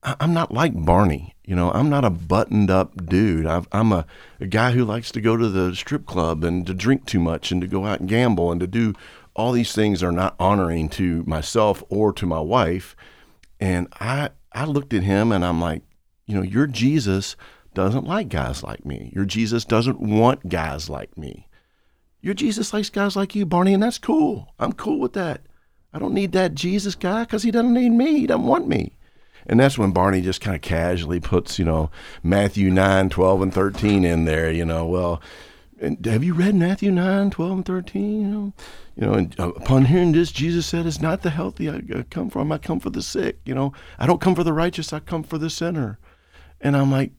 [0.03, 1.35] I'm not like Barney.
[1.45, 3.45] You know, I'm not a buttoned up dude.
[3.45, 4.05] I've, I'm a,
[4.39, 7.51] a guy who likes to go to the strip club and to drink too much
[7.51, 8.93] and to go out and gamble and to do
[9.35, 12.95] all these things are not honoring to myself or to my wife.
[13.59, 15.81] And I, I looked at him and I'm like,
[16.25, 17.35] you know, your Jesus
[17.73, 19.11] doesn't like guys like me.
[19.13, 21.47] Your Jesus doesn't want guys like me.
[22.21, 24.53] Your Jesus likes guys like you, Barney, and that's cool.
[24.59, 25.41] I'm cool with that.
[25.93, 28.19] I don't need that Jesus guy because he doesn't need me.
[28.19, 28.95] He doesn't want me.
[29.47, 31.89] And that's when Barney just kind of casually puts, you know,
[32.23, 34.51] Matthew 9, 12, and 13 in there.
[34.51, 35.21] You know, well,
[35.81, 38.21] and have you read Matthew 9, 12, and 13?
[38.21, 38.53] You know,
[38.95, 42.03] you know and uh, upon hearing this, Jesus said, It's not the healthy I, I
[42.09, 42.51] come from.
[42.51, 43.39] I come for the sick.
[43.45, 44.93] You know, I don't come for the righteous.
[44.93, 45.99] I come for the sinner.
[46.61, 47.11] And I'm like,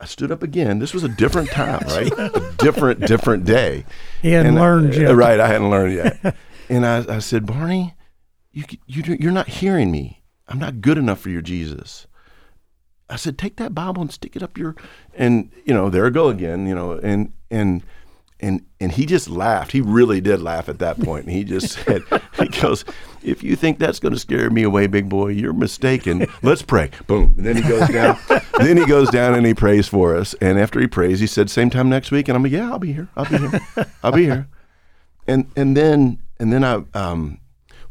[0.00, 0.78] I stood up again.
[0.80, 2.12] This was a different time, right?
[2.12, 3.84] a different, different day.
[4.22, 5.10] He hadn't And I- learned yet.
[5.10, 6.36] uh, Right, I hadn't learned yet.
[6.68, 7.94] and I, I said, Barney,
[8.52, 10.20] you, you, you're not hearing me.
[10.48, 12.06] I'm not good enough for your Jesus.
[13.08, 14.74] I said, take that Bible and stick it up your,
[15.14, 17.82] and you know, there I go again, you know, and and
[18.40, 19.72] and and he just laughed.
[19.72, 21.26] He really did laugh at that point.
[21.26, 22.02] And he just said,
[22.38, 22.84] he goes,
[23.22, 26.26] if you think that's going to scare me away, big boy, you're mistaken.
[26.42, 26.90] Let's pray.
[27.06, 27.34] Boom.
[27.36, 28.18] And then he goes down.
[28.58, 30.34] then he goes down and he prays for us.
[30.40, 32.28] And after he prays, he said, same time next week.
[32.28, 33.08] And I'm like, yeah, I'll be here.
[33.16, 33.60] I'll be here.
[34.02, 34.48] I'll be here.
[35.26, 37.38] And and then and then I um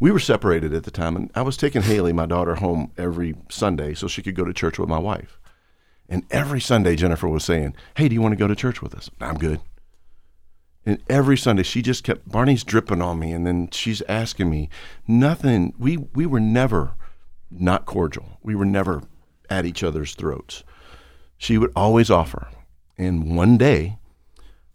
[0.03, 3.35] we were separated at the time, and I was taking Haley, my daughter, home every
[3.47, 5.39] Sunday so she could go to church with my wife.
[6.09, 8.93] And every Sunday, Jennifer was saying, "Hey, do you want to go to church with
[8.95, 9.61] us?" I'm good.
[10.85, 14.67] And every Sunday, she just kept Barney's dripping on me, and then she's asking me
[15.07, 15.73] nothing.
[15.79, 16.95] We we were never
[17.49, 18.39] not cordial.
[18.43, 19.03] We were never
[19.49, 20.65] at each other's throats.
[21.37, 22.49] She would always offer.
[22.97, 23.99] And one day,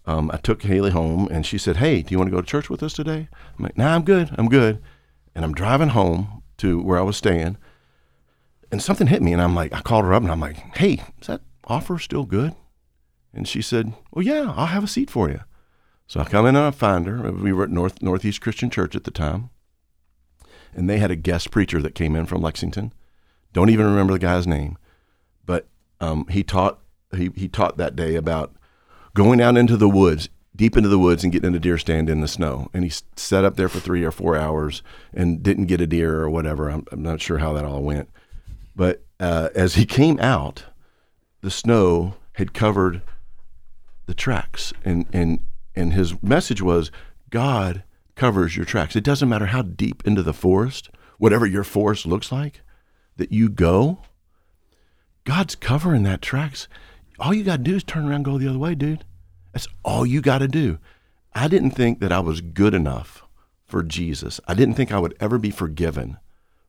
[0.06, 2.46] um, I took Haley home, and she said, "Hey, do you want to go to
[2.46, 4.34] church with us today?" I'm like, "Nah, I'm good.
[4.38, 4.82] I'm good."
[5.38, 7.58] And I'm driving home to where I was staying,
[8.72, 10.94] and something hit me, and I'm like, I called her up, and I'm like, "Hey,
[11.20, 12.56] is that offer still good?"
[13.32, 15.38] And she said, "Well, yeah, I'll have a seat for you."
[16.08, 17.30] So I come in and I find her.
[17.30, 19.50] We were at North Northeast Christian Church at the time,
[20.74, 22.92] and they had a guest preacher that came in from Lexington.
[23.52, 24.76] Don't even remember the guy's name,
[25.46, 25.68] but
[26.00, 26.80] um, he taught
[27.16, 28.56] he, he taught that day about
[29.14, 32.10] going out into the woods, deep into the woods, and getting in a deer stand
[32.10, 32.68] in the snow.
[32.74, 34.82] And he sat up there for three or four hours
[35.14, 36.68] and didn't get a deer or whatever.
[36.68, 38.10] I'm, I'm not sure how that all went,
[38.76, 40.64] but uh, as he came out,
[41.40, 43.02] the snow had covered
[44.06, 45.40] the tracks, and and
[45.76, 46.90] and his message was
[47.30, 47.84] God
[48.16, 48.96] covers your tracks.
[48.96, 52.62] It doesn't matter how deep into the forest, whatever your forest looks like,
[53.16, 53.98] that you go.
[55.24, 56.68] God's covering that tracks.
[57.20, 59.04] All you got to do is turn around go the other way, dude.
[59.52, 60.78] That's all you got to do.
[61.34, 63.24] I didn't think that I was good enough
[63.64, 64.40] for Jesus.
[64.48, 66.18] I didn't think I would ever be forgiven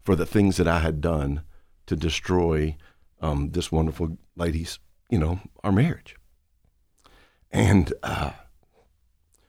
[0.02, 1.44] for the things that I had done
[1.88, 2.76] to destroy
[3.22, 6.15] um, this wonderful lady's, you know, our marriage.
[7.52, 8.32] And uh,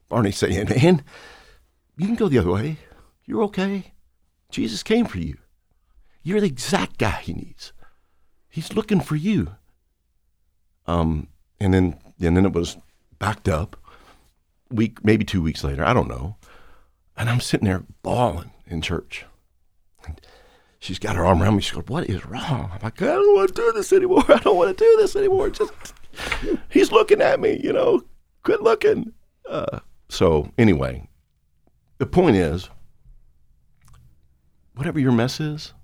[0.09, 1.05] Barney saying, man,
[1.97, 2.79] you can go the other way.
[3.25, 3.93] You're okay.
[4.51, 5.37] Jesus came for you.
[6.23, 7.73] You're the exact guy he needs.
[8.49, 9.53] He's looking for you.
[10.87, 11.29] Um,
[11.61, 12.77] and then and then it was
[13.20, 13.76] backed up.
[14.68, 16.37] Week maybe two weeks later, I don't know.
[17.16, 19.24] And I'm sitting there bawling in church.
[20.04, 20.20] And
[20.80, 21.62] she's got her arm around me.
[21.62, 24.24] She goes, "What is wrong?" I'm like, "I don't want to do this anymore.
[24.28, 25.50] I don't want to do this anymore.
[25.50, 25.72] Just
[26.68, 28.02] he's looking at me, you know.
[28.42, 29.12] Quit looking."
[29.48, 31.09] Uh, so anyway,
[31.98, 32.70] the point is,
[34.74, 35.74] whatever your mess is,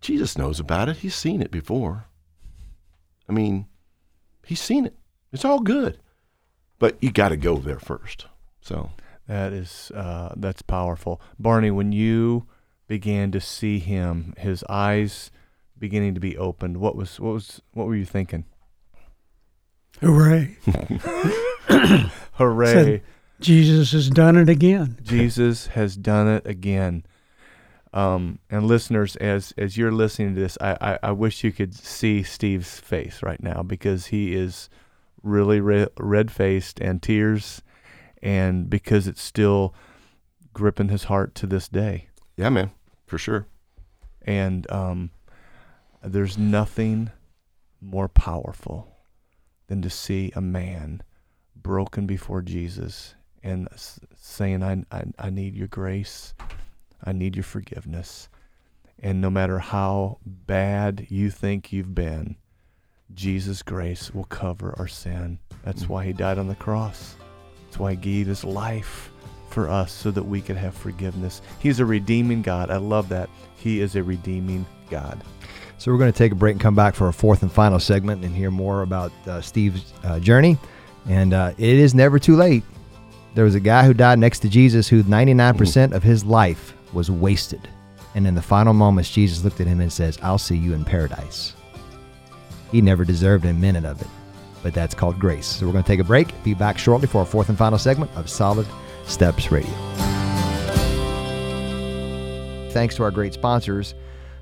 [0.00, 0.98] Jesus knows about it.
[0.98, 2.06] He's seen it before.
[3.28, 3.66] I mean,
[4.44, 4.96] he's seen it.
[5.32, 5.98] It's all good.
[6.78, 8.26] But you got to go there first.
[8.60, 8.90] So
[9.28, 11.70] That is uh, that's powerful, Barney.
[11.70, 12.46] When you
[12.88, 15.30] began to see him, his eyes
[15.78, 16.78] beginning to be opened.
[16.78, 18.44] What was what was what were you thinking?
[20.00, 20.56] Hooray.
[22.32, 22.72] Hooray!
[22.72, 23.02] Said-
[23.38, 24.96] Jesus has done it again.
[25.02, 27.04] Jesus has done it again.
[27.92, 31.74] Um, and listeners, as as you're listening to this, I, I, I wish you could
[31.74, 34.68] see Steve's face right now because he is
[35.22, 37.62] really re- red faced and tears,
[38.22, 39.74] and because it's still
[40.52, 42.08] gripping his heart to this day.
[42.36, 42.70] yeah, man,
[43.06, 43.46] for sure.
[44.22, 45.10] And um,
[46.02, 47.10] there's nothing
[47.80, 48.96] more powerful
[49.68, 51.02] than to see a man
[51.54, 56.34] broken before Jesus and s- saying, I, I, I need your grace.
[57.04, 58.28] I need your forgiveness.
[58.98, 62.36] And no matter how bad you think you've been,
[63.14, 65.38] Jesus' grace will cover our sin.
[65.64, 67.16] That's why he died on the cross.
[67.64, 69.10] That's why he gave his life
[69.50, 71.40] for us so that we could have forgiveness.
[71.60, 72.70] He's a redeeming God.
[72.70, 73.30] I love that.
[73.56, 75.22] He is a redeeming God.
[75.78, 77.78] So we're going to take a break and come back for our fourth and final
[77.78, 80.58] segment and hear more about uh, Steve's uh, journey.
[81.08, 82.64] And uh, it is never too late.
[83.34, 87.10] There was a guy who died next to Jesus who 99% of his life was
[87.10, 87.68] wasted.
[88.14, 90.84] And in the final moments, Jesus looked at him and says, I'll see you in
[90.84, 91.55] paradise.
[92.72, 94.08] He never deserved a minute of it,
[94.62, 95.46] but that's called grace.
[95.46, 96.32] So we're going to take a break.
[96.42, 98.66] Be back shortly for our fourth and final segment of Solid
[99.06, 99.72] Steps Radio.
[102.70, 103.94] Thanks to our great sponsors.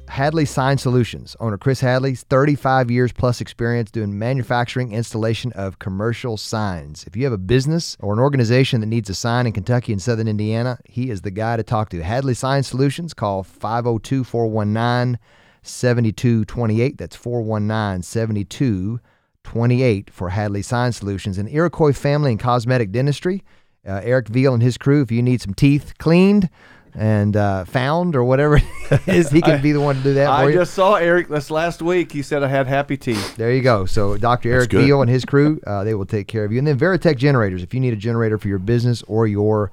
[0.09, 1.37] Hadley Sign Solutions.
[1.41, 7.05] Owner Chris Hadley's 35 years plus experience doing manufacturing installation of commercial signs.
[7.05, 10.03] If you have a business or an organization that needs a sign in Kentucky and
[10.03, 12.03] Southern Indiana, he is the guy to talk to.
[12.03, 15.19] Hadley Sign Solutions, call 502 419
[15.65, 16.99] 7228.
[16.99, 21.39] That's 419 7228 for Hadley Sign Solutions.
[21.39, 23.43] And Iroquois Family and Cosmetic Dentistry.
[23.87, 26.49] Uh, Eric Veal and his crew, if you need some teeth cleaned,
[26.95, 30.27] and uh, found or whatever it is, he can be the one to do that
[30.27, 30.55] for I you.
[30.55, 32.13] just saw Eric this last week.
[32.13, 33.37] He said I had happy teeth.
[33.37, 33.85] There you go.
[33.85, 34.53] So Dr.
[34.53, 34.85] Eric good.
[34.85, 36.59] Veal and his crew, uh, they will take care of you.
[36.59, 37.63] And then Veritech generators.
[37.63, 39.73] If you need a generator for your business or your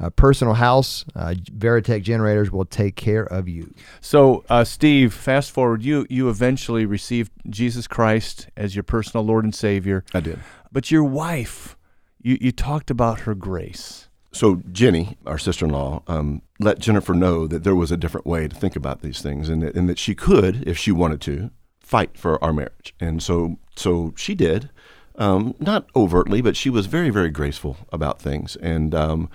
[0.00, 3.72] uh, personal house, uh, Veritech generators will take care of you.
[4.00, 5.82] So, uh, Steve, fast forward.
[5.82, 10.38] You you eventually received Jesus Christ as your personal Lord and Savior, I did.
[10.70, 11.76] but your wife,
[12.22, 14.08] you you talked about her grace.
[14.30, 18.54] So Jenny, our sister-in-law, um, let Jennifer know that there was a different way to
[18.54, 22.16] think about these things, and that, and that she could, if she wanted to, fight
[22.16, 22.94] for our marriage.
[23.00, 24.68] And so, so she did,
[25.16, 28.54] um, not overtly, but she was very, very graceful about things.
[28.56, 29.30] And um,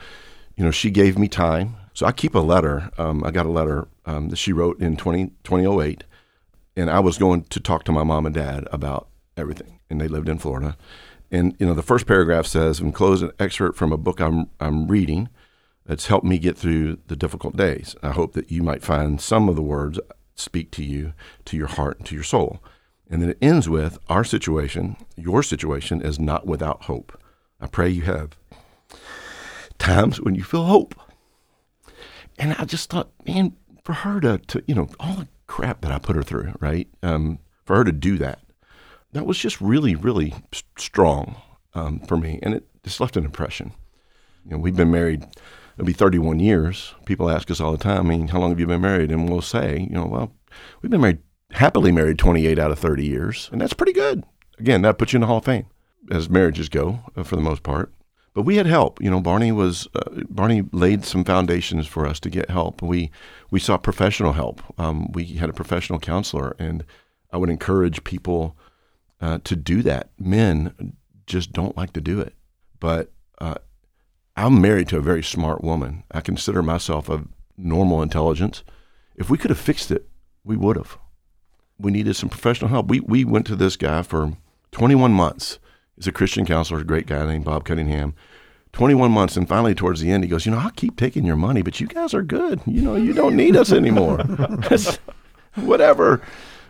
[0.55, 1.75] you know, she gave me time.
[1.93, 2.89] So I keep a letter.
[2.97, 6.03] Um, I got a letter um, that she wrote in 20, 2008,
[6.75, 10.07] and I was going to talk to my mom and dad about everything, and they
[10.07, 10.77] lived in Florida.
[11.31, 14.87] And you know, the first paragraph says, "Enclose an excerpt from a book I'm I'm
[14.87, 15.29] reading
[15.85, 17.95] that's helped me get through the difficult days.
[18.01, 19.99] I hope that you might find some of the words
[20.35, 21.13] speak to you,
[21.45, 22.61] to your heart, and to your soul."
[23.09, 27.19] And then it ends with, "Our situation, your situation, is not without hope.
[27.61, 28.35] I pray you have
[29.84, 30.96] times when you feel hope."
[32.39, 35.91] And I just thought, man, for her to, to you know, all the crap that
[35.91, 36.88] I put her through, right?
[37.04, 38.39] Um, for her to do that,
[39.12, 40.34] that was just really, really
[40.78, 41.36] strong
[41.74, 43.72] um, for me, and it just left an impression.
[44.46, 45.26] You know, we've been married;
[45.76, 46.96] it'll be 31 years.
[47.06, 49.30] People ask us all the time, "I mean, how long have you been married?" And
[49.30, 50.34] we'll say, you know, well,
[50.82, 51.19] we've been married
[51.54, 54.24] happily married 28 out of 30 years, and that's pretty good.
[54.60, 55.65] Again, that puts you in the Hall of Fame
[56.12, 57.93] as marriages go, uh, for the most part.
[58.34, 59.02] But we had help.
[59.02, 62.82] You know, Barney was uh, Barney laid some foundations for us to get help.
[62.82, 63.12] We
[63.52, 64.62] we sought professional help.
[64.80, 66.84] Um, we had a professional counselor, and
[67.32, 68.58] I would encourage people
[69.22, 70.10] uh, to do that.
[70.17, 70.96] Men
[71.28, 72.34] just don't like to do it.
[72.80, 73.56] But uh,
[74.36, 76.04] I'm married to a very smart woman.
[76.12, 78.63] I consider myself of normal intelligence.
[79.15, 80.10] If we could have fixed it,
[80.44, 80.98] we would have.
[81.77, 82.88] We needed some professional help.
[82.88, 84.34] We we went to this guy for
[84.71, 85.60] 21 months.
[85.96, 88.15] He's a Christian counselor, a great guy named Bob Cunningham.
[88.71, 91.35] 21 months, and finally towards the end, he goes, "You know, I'll keep taking your
[91.35, 92.60] money, but you guys are good.
[92.65, 94.17] You know, you don't need us anymore.
[95.56, 96.21] Whatever."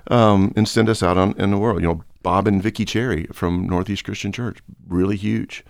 [0.10, 1.82] um, and send us out on in the world.
[1.82, 5.64] You know, Bob and Vicky Cherry from Northeast Christian Church, really huge.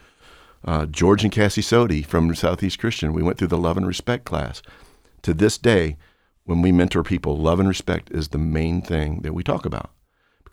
[0.65, 3.13] Uh, George and Cassie Sodi from Southeast Christian.
[3.13, 4.61] We went through the love and respect class.
[5.23, 5.97] To this day,
[6.45, 9.91] when we mentor people, love and respect is the main thing that we talk about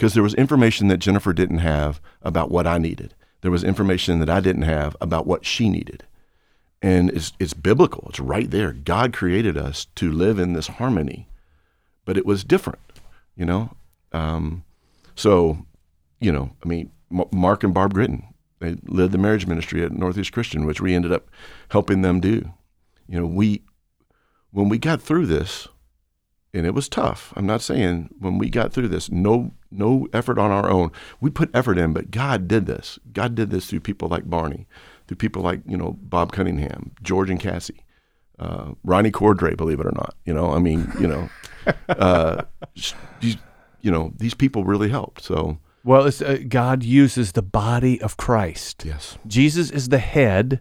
[0.01, 3.13] because there was information that Jennifer didn't have about what I needed.
[3.43, 6.05] There was information that I didn't have about what she needed.
[6.81, 8.07] And it's, it's biblical.
[8.09, 8.73] It's right there.
[8.73, 11.29] God created us to live in this harmony,
[12.07, 12.81] but it was different
[13.41, 13.71] you know.
[14.13, 14.65] Um,
[15.15, 15.65] so,
[16.21, 18.25] you know, I mean, M- Mark and Barb Gritton,
[18.59, 21.29] They led the marriage ministry at Northeast Christian, which we ended up
[21.71, 22.53] helping them do.
[23.09, 23.63] You know, we
[24.51, 25.69] when we got through this,
[26.53, 27.33] and it was tough.
[27.35, 30.91] I'm not saying when we got through this, no no effort on our own.
[31.21, 32.99] We put effort in, but God did this.
[33.13, 34.67] God did this through people like Barney,
[35.07, 37.85] through people like you know Bob Cunningham, George and Cassie,
[38.39, 39.57] uh, Ronnie Cordray.
[39.57, 40.53] Believe it or not, you know.
[40.53, 41.29] I mean, you know,
[41.89, 42.43] uh,
[43.21, 43.37] these
[43.81, 45.23] you know these people really helped.
[45.23, 48.85] So Well, it's, uh, God uses the body of Christ.
[48.85, 50.61] yes, Jesus is the head,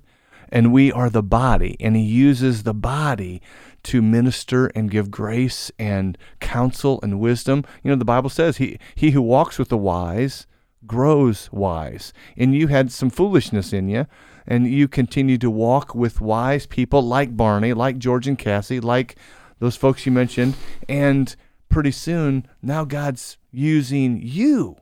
[0.50, 3.42] and we are the body, and He uses the body
[3.90, 7.66] to minister and give grace and counsel and wisdom.
[7.84, 10.46] You know, the Bible says, "He he who walks with the wise
[10.86, 14.06] grows wise," and you had some foolishness in you.
[14.46, 19.16] And you continue to walk with wise people like Barney, like George and Cassie, like
[19.60, 20.56] those folks you mentioned.
[20.88, 21.36] And
[21.70, 24.78] pretty soon, now God's using you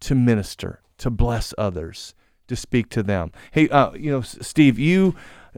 [0.00, 2.14] to minister, to bless others,
[2.48, 3.30] to speak to them.
[3.50, 5.14] Hey, uh, you know, Steve, you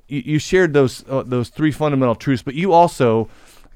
[0.08, 3.28] you you shared those uh, those three fundamental truths, but you also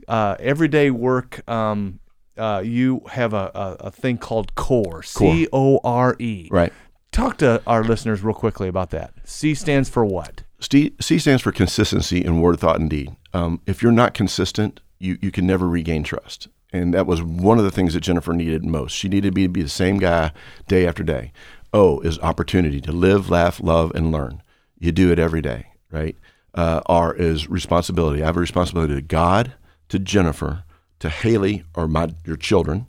[0.06, 1.48] uh, everyday work.
[1.48, 2.00] Um,
[2.36, 6.48] uh, you have a, a, a thing called CORE, C O R E.
[6.50, 6.72] right.
[7.10, 9.12] Talk to our listeners real quickly about that.
[9.24, 10.42] C stands for what?
[10.60, 13.16] St- C stands for consistency in word, thought, and deed.
[13.32, 16.48] Um, if you're not consistent, you, you can never regain trust.
[16.72, 18.92] And that was one of the things that Jennifer needed most.
[18.92, 20.32] She needed me to be the same guy
[20.68, 21.32] day after day.
[21.72, 24.42] O is opportunity to live, laugh, love, and learn.
[24.78, 26.16] You do it every day, right?
[26.54, 28.22] Uh, R is responsibility.
[28.22, 29.52] I have a responsibility to God,
[29.90, 30.64] to Jennifer,
[30.98, 32.86] to Haley or my your children,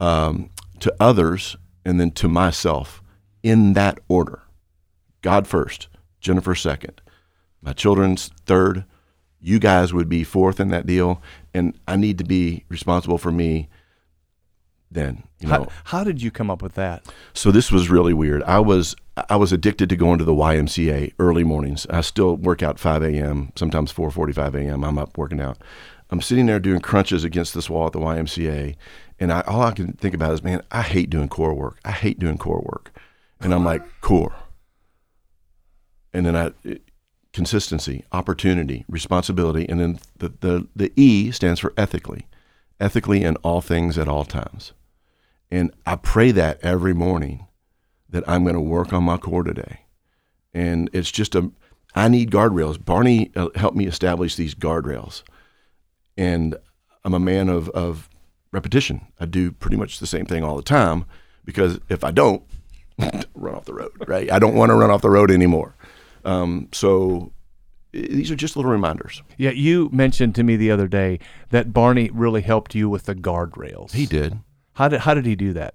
[0.00, 0.50] um,
[0.80, 3.02] to others, and then to myself
[3.42, 4.42] in that order.
[5.20, 5.88] God first,
[6.20, 7.00] Jennifer second,
[7.60, 8.84] my children's third,
[9.40, 11.22] you guys would be fourth in that deal,
[11.54, 13.68] and I need to be responsible for me.
[14.90, 17.06] Then you know, How, how did you come up with that?
[17.34, 18.42] so this was really weird.
[18.42, 21.86] I was I was addicted to going to the YMCA early mornings.
[21.90, 23.52] I still work out 5 a.m.
[23.56, 24.84] Sometimes 4:45 a.m.
[24.84, 25.58] I'm up working out.
[26.10, 28.74] I'm sitting there doing crunches against this wall at the YMCA,
[29.18, 31.78] and I, all I can think about is, man, I hate doing core work.
[31.84, 32.90] I hate doing core work,
[33.40, 34.34] and I'm like core.
[36.12, 36.82] And then I it-
[37.32, 42.26] consistency, opportunity, responsibility, and then the the the E stands for ethically,
[42.80, 44.72] ethically in all things at all times.
[45.50, 47.46] And I pray that every morning
[48.12, 49.80] that I'm going to work on my core today.
[50.54, 51.50] And it's just a,
[51.94, 52.82] I need guardrails.
[52.82, 55.22] Barney uh, helped me establish these guardrails.
[56.16, 56.56] And
[57.04, 58.08] I'm a man of, of
[58.52, 59.08] repetition.
[59.18, 61.06] I do pretty much the same thing all the time
[61.44, 62.42] because if I don't,
[63.34, 64.30] run off the road, right?
[64.30, 65.74] I don't want to run off the road anymore.
[66.24, 67.32] Um, so
[67.92, 69.22] these are just little reminders.
[69.38, 71.18] Yeah, you mentioned to me the other day
[71.50, 73.92] that Barney really helped you with the guardrails.
[73.92, 74.38] He did.
[74.74, 75.74] How did how did he do that?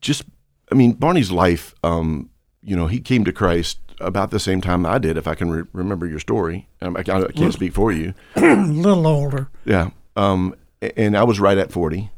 [0.00, 0.24] just
[0.70, 2.30] I mean Barney's life um
[2.62, 5.50] you know he came to Christ about the same time I did if I can
[5.50, 6.68] re- remember your story.
[6.82, 8.12] Um, I, can't- I can't speak for you.
[8.34, 9.48] a little older.
[9.64, 10.54] yeah um
[10.96, 12.10] and I was right at 40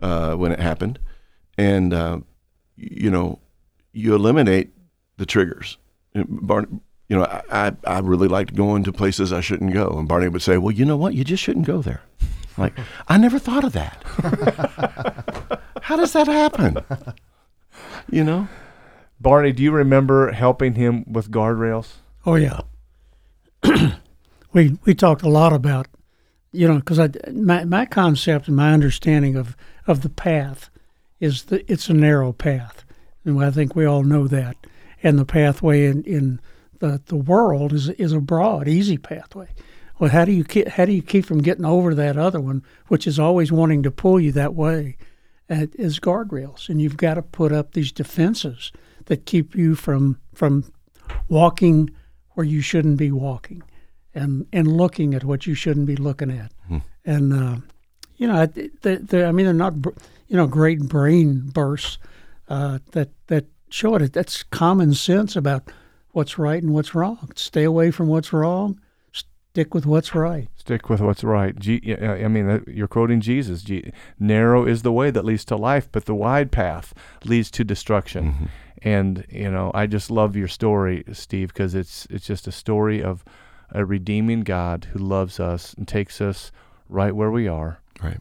[0.00, 0.98] uh when it happened.
[1.58, 2.20] And uh
[2.76, 3.38] you know
[3.92, 4.70] you eliminate
[5.18, 5.76] the triggers.
[6.14, 6.68] Barney
[7.08, 9.88] you know I, I I really liked going to places I shouldn't go.
[9.98, 11.14] And Barney would say well you know what?
[11.14, 12.00] You just shouldn't go there.
[12.58, 12.74] Like
[13.08, 14.02] I never thought of that.
[15.82, 16.78] How does that happen
[18.10, 18.48] you know
[19.22, 21.98] Barney, do you remember helping him with guardrails?
[22.26, 22.62] Oh yeah.
[24.52, 25.86] we we talked a lot about,
[26.50, 30.70] you know, because I my my concept and my understanding of of the path
[31.20, 32.84] is that it's a narrow path,
[33.24, 34.56] and I think we all know that.
[35.04, 36.40] And the pathway in in
[36.80, 39.50] the the world is is a broad, easy pathway.
[40.00, 42.64] Well, how do you keep how do you keep from getting over that other one,
[42.88, 44.96] which is always wanting to pull you that way?
[45.74, 48.72] Is guardrails, and you've got to put up these defenses
[49.06, 50.72] that keep you from from
[51.28, 51.90] walking
[52.30, 53.62] where you shouldn't be walking,
[54.14, 56.52] and and looking at what you shouldn't be looking at,
[57.04, 57.56] and uh,
[58.16, 59.74] you know, they, they, I mean, they're not
[60.28, 61.98] you know great brain bursts
[62.48, 64.12] uh, that that show it.
[64.12, 65.70] That's common sense about
[66.12, 67.32] what's right and what's wrong.
[67.34, 68.80] Stay away from what's wrong.
[69.52, 70.48] Stick with what's right.
[70.56, 71.54] Stick with what's right.
[71.58, 73.60] G- yeah, I mean, uh, you're quoting Jesus.
[73.60, 76.94] G- narrow is the way that leads to life, but the wide path
[77.26, 78.48] leads to destruction.
[78.82, 83.02] And you know, I just love your story, Steve, because it's it's just a story
[83.02, 83.26] of
[83.70, 86.50] a redeeming God who loves us and takes us
[86.88, 88.20] right where we are, right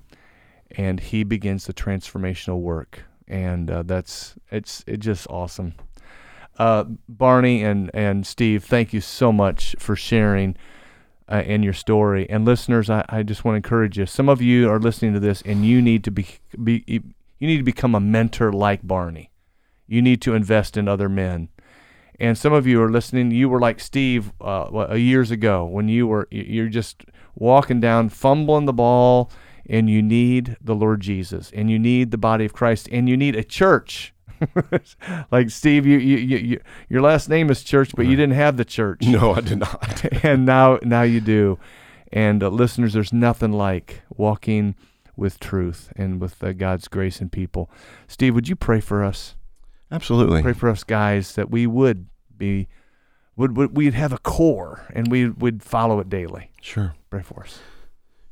[0.71, 5.75] and He begins the transformational work, and uh, that's it's it's just awesome.
[6.59, 10.57] Uh, Barney and and Steve, thank you so much for sharing
[11.29, 12.29] uh, in your story.
[12.29, 14.05] And listeners, I, I just want to encourage you.
[14.05, 16.27] Some of you are listening to this, and you need to be,
[16.63, 19.31] be you need to become a mentor like Barney.
[19.87, 21.49] You need to invest in other men
[22.19, 23.31] And some of you are listening.
[23.31, 27.03] You were like Steve uh, years ago when you were you're just
[27.35, 29.31] walking down, fumbling the ball,
[29.67, 33.17] and you need the Lord Jesus, and you need the body of Christ, and you
[33.17, 34.13] need a church.
[35.31, 38.65] like Steve, you, you, you, your last name is Church, but you didn't have the
[38.65, 39.01] church.
[39.01, 40.05] No, I did not.
[40.23, 41.59] and now, now you do.
[42.11, 44.75] And uh, listeners, there's nothing like walking
[45.15, 47.69] with truth and with uh, God's grace and people.
[48.07, 49.35] Steve, would you pray for us?
[49.91, 50.41] Absolutely.
[50.41, 52.67] Pray for us guys that we would be
[53.35, 56.51] would, would we'd have a core and we would follow it daily.
[56.61, 56.95] Sure.
[57.09, 57.59] Pray for us.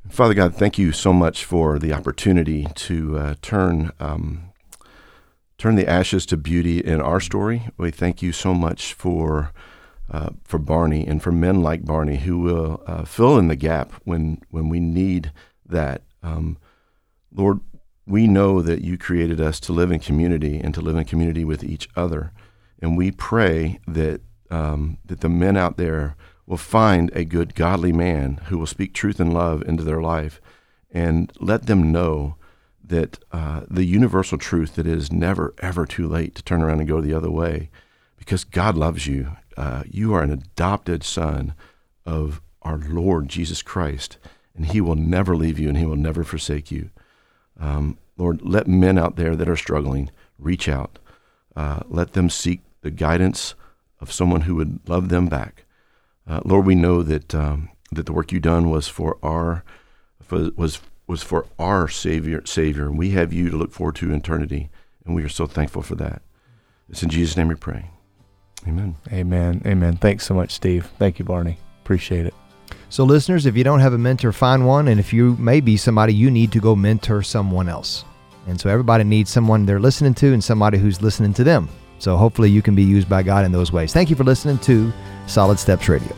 [0.07, 4.48] Father God, thank you so much for the opportunity to uh, turn um,
[5.59, 7.67] turn the ashes to beauty in our story.
[7.77, 9.51] We thank you so much for
[10.09, 13.93] uh, for Barney and for men like Barney who will uh, fill in the gap
[14.05, 15.31] when when we need
[15.67, 16.01] that.
[16.23, 16.57] Um,
[17.31, 17.59] Lord,
[18.07, 21.45] we know that you created us to live in community and to live in community
[21.45, 22.31] with each other,
[22.81, 26.15] and we pray that um, that the men out there
[26.47, 30.41] will find a good, godly man who will speak truth and love into their life,
[30.89, 32.35] and let them know
[32.89, 36.79] that uh, the universal truth that it is never ever too late to turn around
[36.79, 37.69] and go the other way,
[38.17, 39.37] because God loves you.
[39.55, 41.53] Uh, you are an adopted son
[42.05, 44.17] of our Lord Jesus Christ,
[44.55, 46.89] and He will never leave you and He will never forsake you.
[47.59, 50.99] Um, Lord, let men out there that are struggling reach out.
[51.55, 53.55] Uh, let them seek the guidance
[53.99, 55.65] of someone who would love them back.
[56.27, 59.63] Uh, Lord, we know that um, that the work you done was for our
[60.21, 60.79] for, was
[61.09, 64.69] was for our Savior Savior, and we have you to look forward to eternity,
[65.05, 66.21] and we are so thankful for that.
[66.87, 67.89] It's in Jesus' name we pray.
[68.67, 68.95] Amen.
[69.11, 69.61] Amen.
[69.65, 69.97] Amen.
[69.97, 70.85] Thanks so much, Steve.
[70.99, 71.57] Thank you, Barney.
[71.81, 72.33] Appreciate it.
[72.89, 74.87] So, listeners, if you don't have a mentor, find one.
[74.87, 78.05] And if you may be somebody, you need to go mentor someone else.
[78.47, 81.69] And so, everybody needs someone they're listening to and somebody who's listening to them.
[81.97, 83.93] So, hopefully, you can be used by God in those ways.
[83.93, 84.93] Thank you for listening to
[85.25, 86.15] Solid Steps Radio.